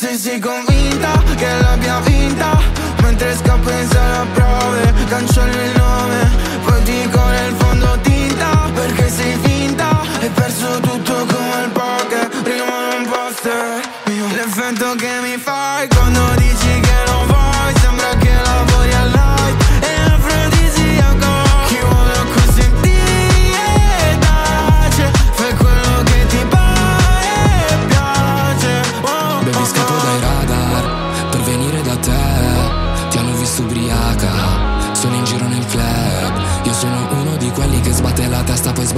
[0.00, 2.58] rompi il cazzo e sei convinta che l'abbia vinta.
[3.02, 6.30] Mentre scappo in sala prove Cancello il nome
[6.64, 10.00] Poi dico nel fondo tinta Perché sei finta.
[10.20, 13.80] Hai perso tutto come il poker Prima un poster
[14.34, 15.36] L'effetto che mi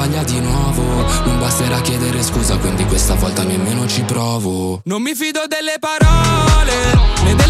[0.03, 0.83] sbaglia di nuovo.
[1.25, 4.81] Non basterà chiedere scusa quindi questa volta nemmeno ci provo.
[4.85, 7.42] Non mi fido delle parole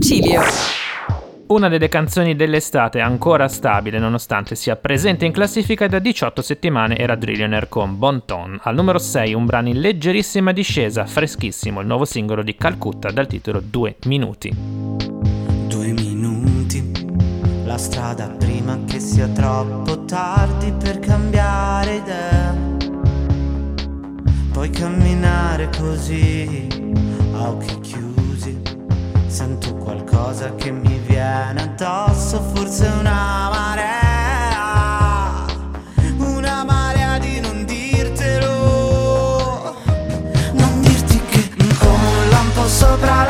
[0.00, 0.40] a Stefano Cilio.
[1.48, 7.16] Una delle canzoni dell'estate ancora stabile nonostante sia presente in classifica da 18 settimane era
[7.16, 8.58] Drillionaire con Bon Ton.
[8.62, 13.26] Al numero 6 un brano in leggerissima discesa, freschissimo, il nuovo singolo di Calcutta dal
[13.26, 14.54] titolo 2 minuti.
[14.54, 16.92] Due minuti,
[17.64, 22.54] la strada prima che sia troppo tardi per cambiare idea.
[24.52, 26.68] Puoi camminare così,
[27.32, 28.09] a occhi chiusi,
[29.30, 35.44] sento qualcosa che mi viene addosso, forse una marea,
[36.18, 38.56] una marea di non dirtelo,
[40.52, 41.48] non dirti che
[41.78, 43.29] come un lampo sopra la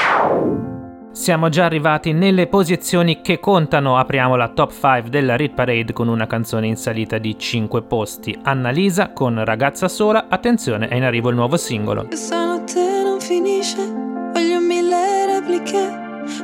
[1.21, 6.07] Siamo già arrivati nelle posizioni che contano, apriamo la top 5 della Rit Parade con
[6.07, 8.35] una canzone in salita di 5 posti.
[8.41, 12.07] Annalisa con Ragazza sola, attenzione è in arrivo il nuovo singolo.
[12.07, 13.85] Questa notte non finisce,
[14.33, 15.93] voglio mille repliche,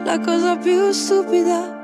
[0.05, 1.75] la cosa più stupida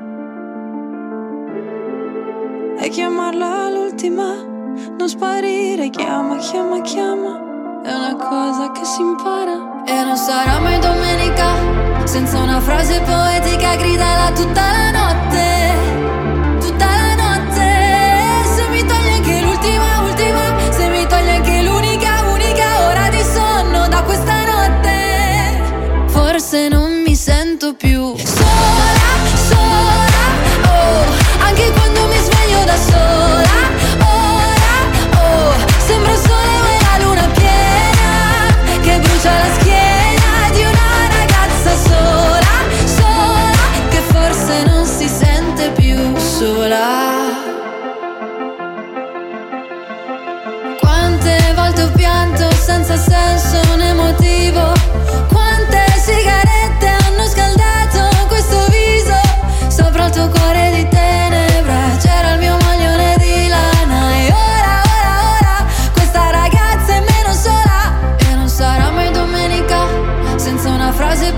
[2.78, 4.36] è chiamarla l'ultima,
[4.96, 9.82] non sparire, chiama, chiama, chiama, è una cosa che si impara.
[9.84, 11.73] E non sarà mai domenica,
[12.04, 15.72] senza una frase poetica gridala tutta la notte,
[16.60, 22.86] tutta la notte, se mi togli anche l'ultima, ultima, se mi togli anche l'unica, unica
[22.86, 29.03] ora di sonno da questa notte, forse non mi sento più sola,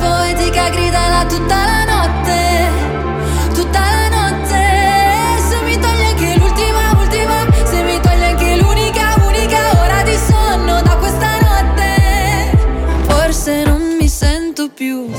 [0.07, 2.39] poetica gridala tutta la notte,
[3.55, 4.63] tutta la notte.
[5.49, 10.81] Se mi togli anche l'ultima, ultima, se mi togli anche l'unica, unica ora di sonno
[10.83, 12.57] da questa notte,
[13.09, 15.11] forse non mi sento più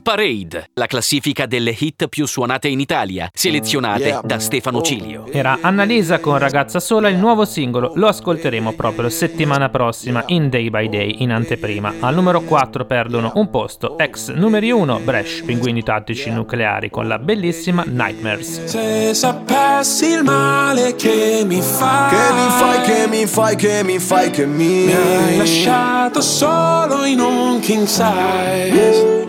[0.00, 4.20] Parade, la classifica delle hit più suonate in Italia, selezionate Yeah.
[4.24, 5.26] da Stefano Cilio.
[5.30, 7.92] Era Annalisa con Ragazza Sola, il nuovo singolo.
[7.94, 11.94] Lo ascolteremo proprio settimana prossima in Day by Day in anteprima.
[12.00, 17.18] Al numero 4 perdono un posto, ex numeri 1 Bresh, Pinguini Tattici Nucleari con la
[17.18, 18.64] bellissima Nightmares.
[18.64, 23.98] Se sapessi il male che mi fai Che mi fai, che mi fai, che mi
[23.98, 29.28] fai, che mi Mi hai lasciato solo in un king size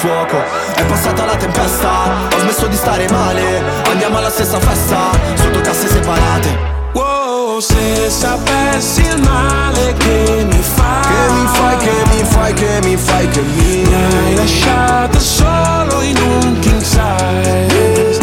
[0.00, 0.42] fuoco.
[0.74, 1.90] È passata la tempesta,
[2.34, 3.62] ho smesso di stare male.
[3.90, 6.68] Andiamo alla stessa festa, sotto casse separate.
[6.94, 12.80] Wow, se sapessi il male che mi fai Che mi fai, che mi fai, che
[12.82, 18.18] mi fai, che mi Mi hai lasciato solo in un king size.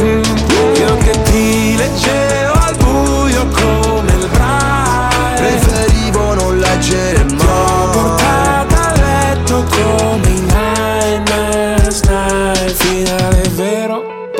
[0.00, 0.22] Mm,
[0.76, 2.25] Io che ti leggevo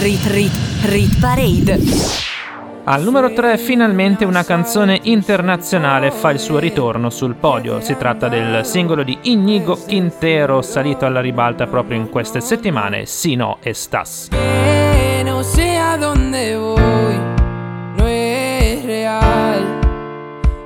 [0.00, 0.52] Rit Rit
[0.84, 2.19] Rit Parade.
[2.82, 7.80] Al numero 3 finalmente una canzone internazionale fa il suo ritorno sul podio.
[7.80, 13.36] Si tratta del singolo di Inigo Quintero salito alla ribalta proprio in queste settimane, Si
[13.36, 14.28] no estás.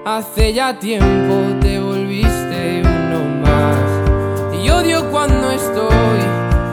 [0.07, 4.63] Hace ya tiempo te volviste uno más.
[4.63, 6.21] Y odio cuando estoy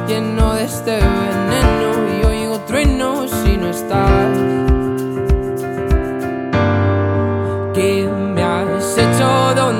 [0.07, 4.60] lleno de este veneno y oigo truenos si no estás.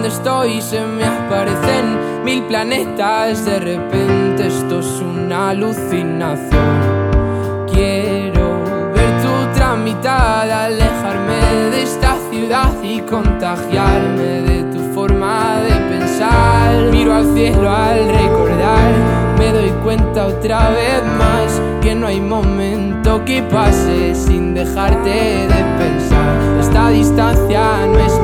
[0.01, 0.61] ¿Dónde estoy?
[0.63, 3.45] Se me aparecen mil planetas.
[3.45, 6.47] De repente esto es una alucinación.
[7.71, 8.63] Quiero
[8.95, 16.73] ver tu tramitada, alejarme de esta ciudad y contagiarme de tu forma de pensar.
[16.89, 18.91] Miro al cielo al recordar,
[19.37, 25.63] me doy cuenta otra vez más que no hay momento que pase sin dejarte de
[25.77, 26.59] pensar.
[26.59, 28.20] Esta distancia no es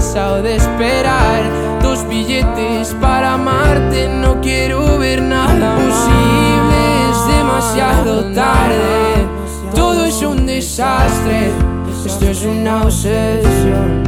[0.00, 1.42] cansado de esperar.
[1.82, 6.78] Dos billetes para amarte, no quiero ver nada posible,
[7.10, 9.28] es demasiado tarde.
[9.74, 11.50] Todo es un desastre,
[12.06, 14.02] esto es una obsesión.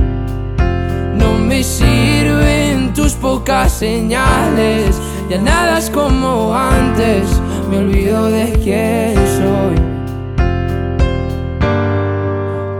[1.18, 4.98] No me sirven tus pocas señales,
[5.28, 7.24] ya nada es como antes,
[7.70, 9.76] me olvido de quién soy.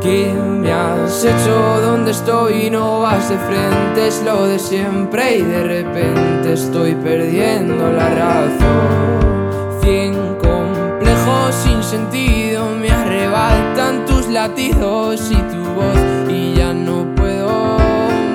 [0.01, 0.52] ¿Qué me
[0.83, 1.81] has hecho?
[1.81, 2.71] ¿Dónde estoy?
[2.71, 9.81] No vas de frente, es lo de siempre y de repente estoy perdiendo la razón.
[9.83, 17.77] Cien complejos sin sentido me arrebatan tus latidos y tu voz y ya no puedo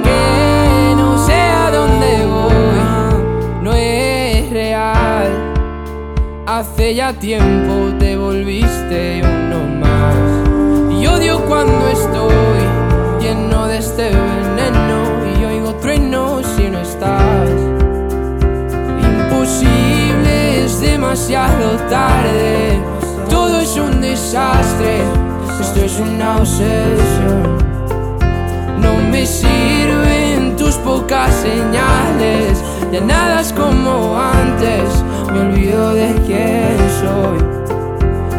[0.04, 5.28] que no sé a dónde voy, no es real.
[6.46, 9.22] Hace ya tiempo te volviste
[11.18, 12.32] odio cuando estoy
[13.20, 17.50] lleno de este veneno y oigo truenos si no estás.
[19.02, 22.80] Imposible, es demasiado tarde.
[23.30, 25.02] Todo es un desastre,
[25.60, 27.58] esto es una obsesión.
[28.82, 35.04] No me sirven tus pocas señales, ya nada es como antes,
[35.34, 37.57] me olvido de quién soy.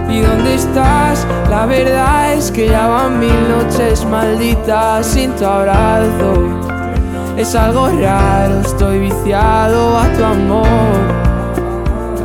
[0.08, 1.26] ¿Y dónde estás?
[1.50, 6.68] La verdad es que ya van mil noches malditas sin tu abrazo.
[7.36, 10.98] Es algo raro, estoy viciado a tu amor,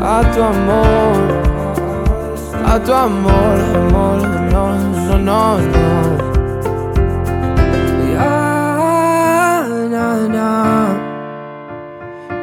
[0.02, 1.44] a tu amor,
[2.66, 5.94] a tu amor, amor, no, no, no, no.
[8.14, 10.88] Ya, na, na.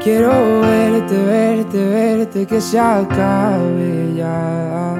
[0.02, 4.99] Quiero verte, verte, verte, que se acabe ya.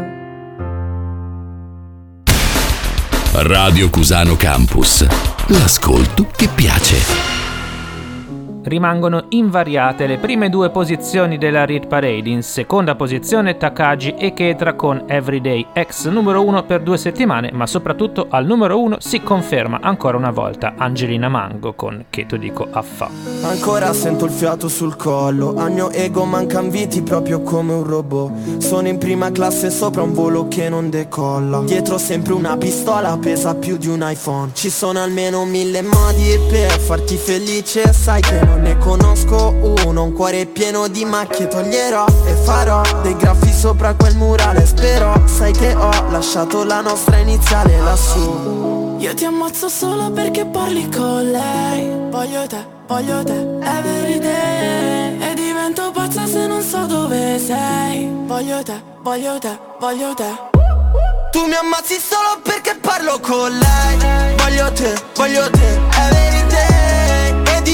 [3.43, 5.07] Radio Cusano Campus.
[5.47, 7.30] L'ascolto che piace.
[8.71, 12.31] Rimangono invariate le prime due posizioni della Read Parade.
[12.31, 17.67] In seconda posizione Takagi e Ketra con Everyday, ex numero 1 per due settimane, ma
[17.67, 22.69] soprattutto al numero 1 si conferma ancora una volta Angelina Mango con Che tu dico
[22.71, 23.11] affa.
[23.43, 28.59] Ancora sento il fiato sul collo, al mio ego mancan viti proprio come un robot.
[28.59, 31.61] Sono in prima classe sopra un volo che non decolla.
[31.63, 34.53] Dietro sempre una pistola pesa più di un iPhone.
[34.53, 39.55] Ci sono almeno mille modi per farti felice, sai che non ne conosco
[39.85, 44.65] uno Un cuore pieno di macchie toglierò e farò Dei graffi sopra quel murale.
[44.65, 48.97] Spero, sai che ho lasciato la nostra iniziale lassù.
[48.99, 52.09] Io ti ammazzo solo perché parli con lei.
[52.11, 58.09] Voglio te, voglio te, everyday E divento pazza se non so dove sei.
[58.24, 60.49] Voglio te, voglio te, voglio te.
[61.31, 64.37] Tu mi ammazzi solo perché parlo con lei.
[64.37, 67.10] Voglio te, voglio te, everyday E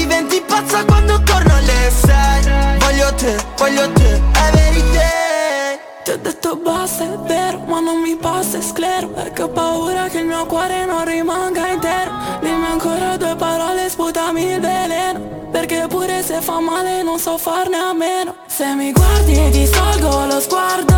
[0.07, 2.77] diventi pazza quando torno alle sei.
[2.79, 8.15] Voglio te, voglio te, every day Ti ho detto basta, è vero, ma non mi
[8.15, 12.11] passa, è sclero Perché ho paura che il mio cuore non rimanga intero.
[12.39, 15.19] Dimmi ancora due parole, sputami il veleno.
[15.51, 18.35] Perché pure se fa male non so farne a meno.
[18.47, 20.95] Se mi guardi ti salgo lo sguardo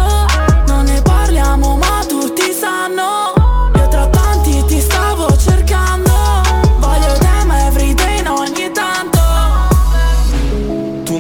[0.67, 3.38] Non ne parliamo ma tutti sanno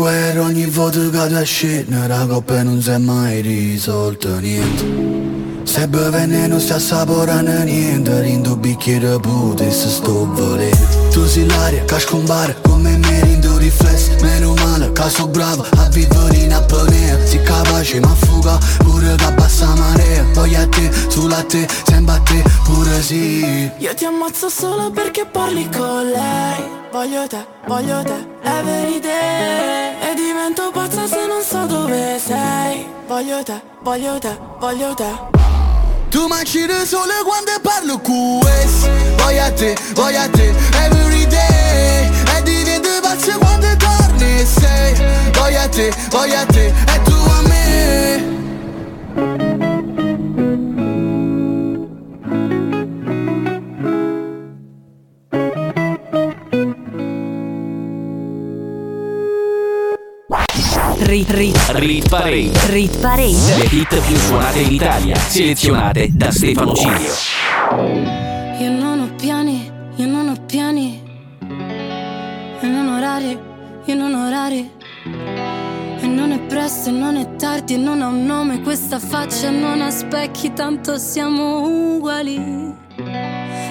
[0.00, 5.62] guerra ogni volta che ti scende La coppa non si è mai risolta niente.
[5.64, 11.98] Se beve non sta assaporando niente Rindo bicchiere pute sto volendo Tu sei l'aria che
[11.98, 14.12] scompare come me rindo riflesso.
[14.22, 17.18] Meno male sono bravo a vivere in apnea.
[17.26, 20.24] Si capace ma fuga pure che bassa marea.
[20.32, 23.70] Voglio a te, solo a te, sempre a te pure sì.
[23.78, 30.12] Io ti ammazzo solo perché parli con lei Voglio te, voglio te, every day E
[30.16, 32.84] divento pazza se non so dove sei.
[33.06, 35.08] Voglio te, voglio te, voglio te.
[36.08, 40.52] Tu mangi da sole quando parlo questo Voglio te, voglio te,
[40.82, 44.92] every day E divento pazzo quando torni sei.
[45.32, 47.60] Voglio te, voglio te, e tu a me
[61.10, 62.52] Rit, rit, Rit Parade.
[62.68, 63.56] rit parade.
[63.58, 67.12] Le hit più suonate in Italia, selezionate da Stefano Cilio.
[68.60, 71.02] Io non ho piani, io non ho piani.
[72.60, 73.36] E non orari,
[73.86, 74.70] io non ho orari.
[76.00, 79.50] E non è presto e non è tardi e non ha un nome questa faccia
[79.50, 82.72] non ha specchi, tanto siamo uguali.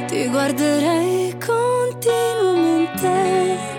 [0.07, 3.78] Ti guarderei continuamente.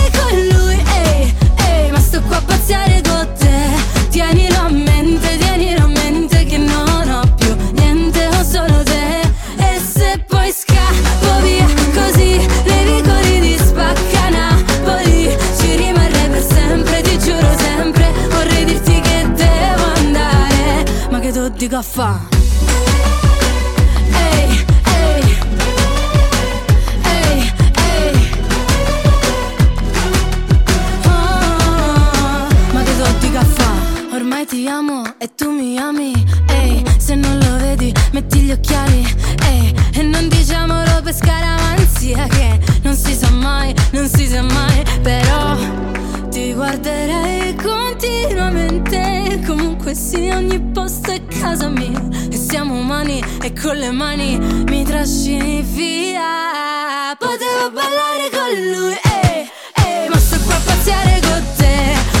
[21.59, 22.19] a fa?
[24.13, 25.37] Ehi, ehi,
[27.03, 28.29] ehi, ehi.
[31.03, 33.69] Ah, ma che so di caffè
[34.13, 36.13] Ormai ti amo e tu mi ami.
[36.47, 39.05] Ehi, se non lo vedi metti gli occhiali.
[39.43, 44.83] Ehi, e non diciamolo per scaramanzia Che non si sa mai, non si sa mai.
[45.01, 45.55] Però
[46.29, 49.39] ti guarderei continuamente.
[49.45, 50.70] Comunque sia ogni è
[51.41, 51.99] casa mia
[52.29, 54.37] E siamo umani e con le mani
[54.69, 57.15] mi trascini via.
[57.17, 59.49] Potevo ballare con lui, ehi,
[59.83, 62.20] ehi Ma sto qua a pazziare con te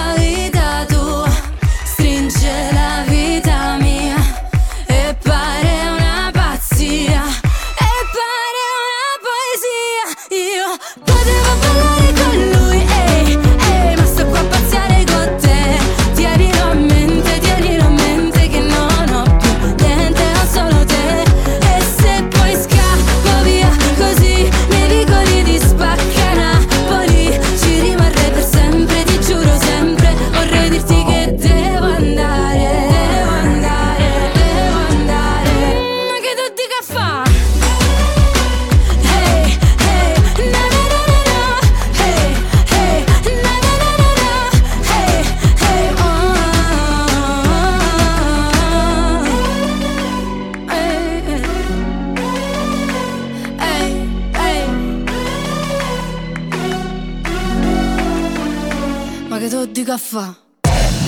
[59.97, 60.35] fa.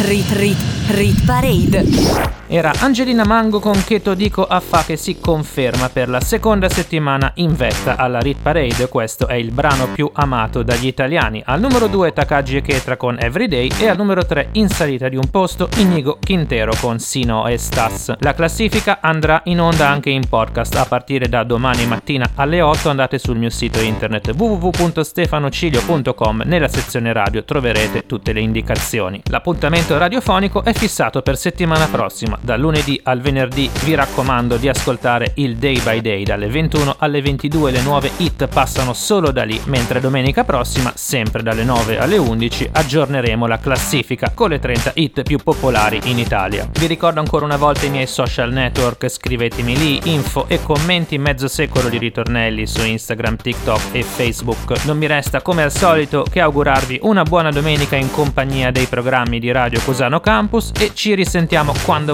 [0.01, 0.57] Rit Rit
[0.89, 2.42] Rit Parade.
[2.53, 6.69] Era Angelina Mango con Che to dico a fa che si conferma per la seconda
[6.69, 8.89] settimana in vetta alla Rit Parade.
[8.89, 11.41] Questo è il brano più amato dagli italiani.
[11.43, 15.15] Al numero 2 Takagi e Ketra con Everyday e al numero 3 in salita di
[15.15, 18.13] un posto Inigo Quintero con Sino e Stas.
[18.19, 22.87] La classifica andrà in onda anche in podcast a partire da domani mattina alle 8.
[22.87, 26.43] Andate sul mio sito internet www.stefanocilio.com.
[26.45, 29.23] Nella sezione radio troverete tutte le indicazioni.
[29.31, 32.41] L'appuntamento radiofonico è fissato per settimana prossima.
[32.43, 37.21] Dal lunedì al venerdì vi raccomando di ascoltare il Day by Day dalle 21 alle
[37.21, 42.17] 22 le nuove hit passano solo da lì, mentre domenica prossima, sempre dalle 9 alle
[42.17, 46.67] 11, aggiorneremo la classifica con le 30 hit più popolari in Italia.
[46.69, 51.47] Vi ricordo ancora una volta i miei social network, scrivetemi lì info e commenti mezzo
[51.47, 54.83] secolo di ritornelli su Instagram, TikTok e Facebook.
[54.83, 59.39] Non mi resta come al solito che augurarvi una buona domenica in compagnia dei programmi
[59.39, 62.13] di Radio Cusano Campus e ci risentiamo quando